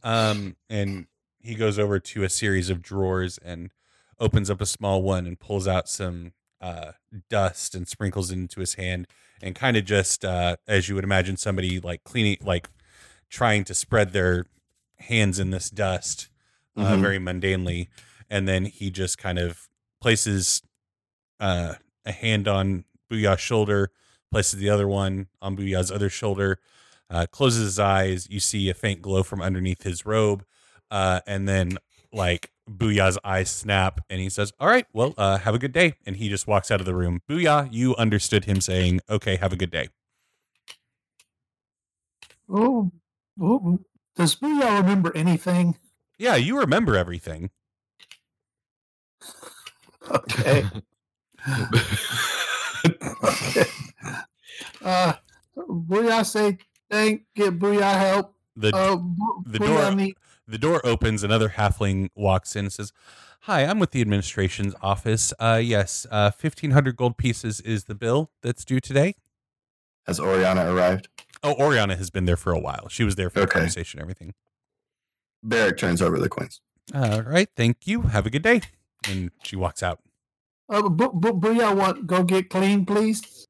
[0.02, 1.06] Um, and
[1.42, 3.72] he goes over to a series of drawers and
[4.20, 6.94] opens up a small one and pulls out some uh,
[7.30, 9.08] dust and sprinkles it into his hand
[9.42, 12.70] and kind of just uh, as you would imagine somebody like cleaning like
[13.30, 14.46] trying to spread their
[14.98, 16.30] hands in this dust
[16.78, 17.02] uh, Mhm.
[17.02, 17.88] very mundanely
[18.30, 19.70] and then he just kind of
[20.02, 20.62] places
[21.40, 21.76] uh,
[22.06, 23.92] a hand on Booyah's shoulder
[24.32, 26.60] places the other one on Booyah's other shoulder
[27.10, 28.28] uh, closes his eyes.
[28.30, 30.46] You see a faint glow from underneath his robe,
[30.92, 31.80] uh, and then
[32.14, 35.96] like Booyah's eyes snap, and he says, "All right, well, uh, have a good day."
[36.06, 37.22] And he just walks out of the room.
[37.30, 39.90] Booyah, you understood him saying, "Okay, have a good day."
[42.50, 42.92] Oh,
[43.42, 43.80] oh,
[44.16, 45.78] does Booyah remember anything?
[46.18, 47.50] Yeah, you remember everything.
[50.10, 50.66] Okay.
[50.66, 50.82] okay.
[54.82, 55.14] Uh,
[55.58, 56.58] Booyah say
[56.90, 58.34] thank, get Booyah help.
[58.56, 60.16] the Uh, Bo- the door- need-
[60.50, 61.24] The door opens.
[61.24, 62.92] Another halfling walks in and says,
[63.42, 65.32] "Hi, I'm with the administration's office.
[65.40, 69.14] Uh, yes, uh, fifteen hundred gold pieces is the bill that's due today."
[70.08, 71.08] Has Oriana arrived?
[71.44, 72.88] Oh, Oriana has been there for a while.
[72.90, 74.34] She was there for the conversation and everything.
[75.44, 76.62] Barrick turns over the coins.
[76.96, 78.02] All right, thank you.
[78.02, 78.62] Have a good day.
[79.08, 80.00] And she walks out.
[80.68, 83.48] Uh, but, but, Booyah want go get clean, please.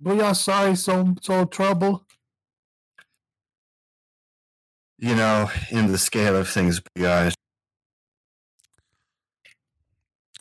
[0.00, 2.05] Booyah, sorry, so so trouble.
[4.98, 7.34] You know, in the scale of things, guys,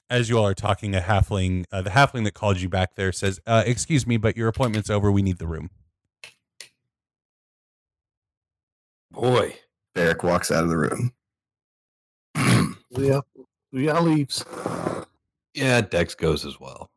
[0.09, 3.11] As you all are talking, a halfling, uh, the halfling that called you back there
[3.11, 5.11] says, uh, "Excuse me, but your appointment's over.
[5.11, 5.71] We need the room."
[9.11, 9.57] Boy.
[9.95, 11.11] Barrick walks out of the room.
[12.93, 13.23] Booyah,
[13.73, 14.45] Booyah leaves.
[15.53, 16.91] Yeah, Dex goes as well.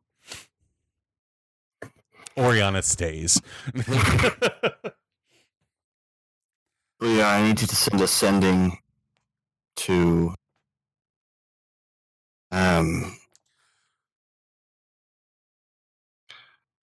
[2.37, 3.41] Oriana stays.
[6.99, 8.77] But yeah, I need you to send a sending
[9.77, 10.33] to
[12.51, 13.15] um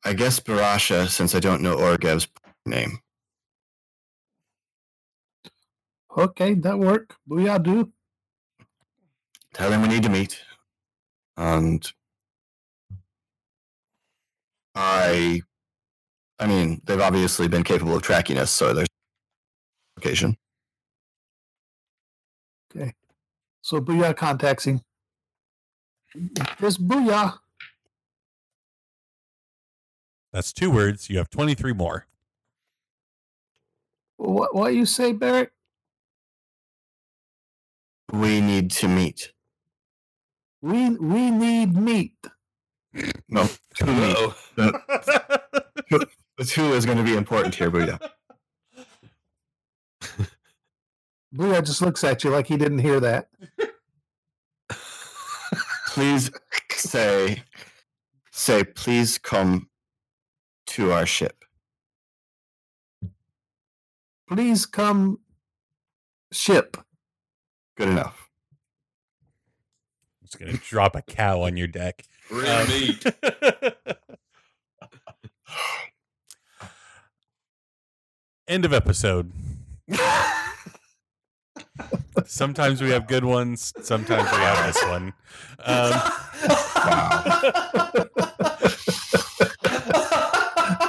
[0.05, 2.29] I guess Barasha, since I don't know Orgev's
[2.65, 3.01] name.
[6.17, 7.17] Okay, that work.
[7.29, 7.93] Booyah do.
[9.53, 10.41] Tell him we need to meet.
[11.37, 11.87] And
[14.75, 15.43] I
[16.39, 18.89] I mean, they've obviously been capable of tracking us, so there's
[19.97, 20.37] occasion.
[22.75, 22.95] Okay.
[23.63, 24.81] So Booyah contacts him.
[26.61, 27.39] This Booyah.
[30.33, 31.09] That's two words.
[31.09, 32.07] You have twenty-three more.
[34.17, 35.53] What what you say, Barrett?
[38.13, 39.33] We need to meet.
[40.63, 42.17] We we need meat.
[43.29, 44.17] No, to meet.
[44.17, 44.35] Uh-oh.
[46.39, 47.99] The two is going to be important here, Booyah.
[51.37, 53.29] Booyah just looks at you like he didn't hear that.
[55.89, 56.31] please
[56.71, 57.43] say
[58.31, 59.69] say please come
[60.67, 61.45] to our ship
[64.29, 65.21] Please come
[66.33, 66.77] ship.
[67.77, 68.29] good enough
[70.21, 72.03] I'm just gonna drop a cow on your deck.
[72.29, 73.05] Bring Um, meat.
[78.49, 79.33] End of episode.
[82.25, 83.73] Sometimes we have good ones.
[83.83, 85.13] Sometimes we have this one.
[85.65, 86.01] Um,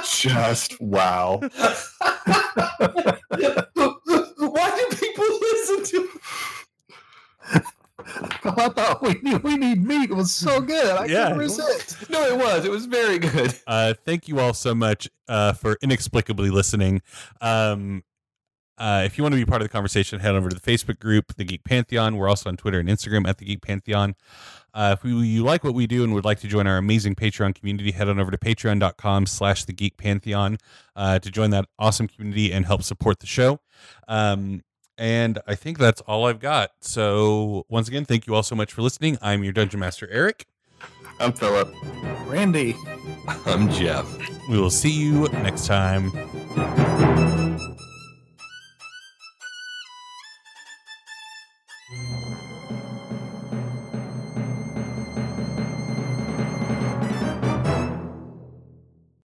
[0.04, 1.38] just wow
[4.36, 6.08] Why do people listen to
[8.44, 10.10] I thought we need, we need meat.
[10.10, 10.96] It was so good.
[10.96, 11.24] I Yeah.
[11.24, 12.08] couldn't resist.
[12.10, 12.64] No, it was.
[12.64, 13.54] It was very good.
[13.66, 17.02] uh, thank you all so much uh, for inexplicably listening.
[17.40, 18.02] Um,
[18.78, 20.98] uh, if you want to be part of the conversation, head over to the Facebook
[20.98, 22.16] group, The Geek Pantheon.
[22.16, 24.14] We're also on Twitter and Instagram at The Geek Pantheon.
[24.72, 27.14] Uh, if you, you like what we do and would like to join our amazing
[27.14, 30.58] Patreon community, head on over to patreon.com slash The Geek Pantheon
[30.94, 33.60] uh, to join that awesome community and help support the show.
[34.06, 34.62] Um,
[34.96, 36.70] and I think that's all I've got.
[36.80, 39.18] So once again, thank you all so much for listening.
[39.22, 40.46] I'm your Dungeon Master, Eric.
[41.18, 41.72] i'm philip
[42.26, 42.76] Randy.
[43.46, 44.06] I'm Jeff.
[44.48, 46.10] We will see you next time.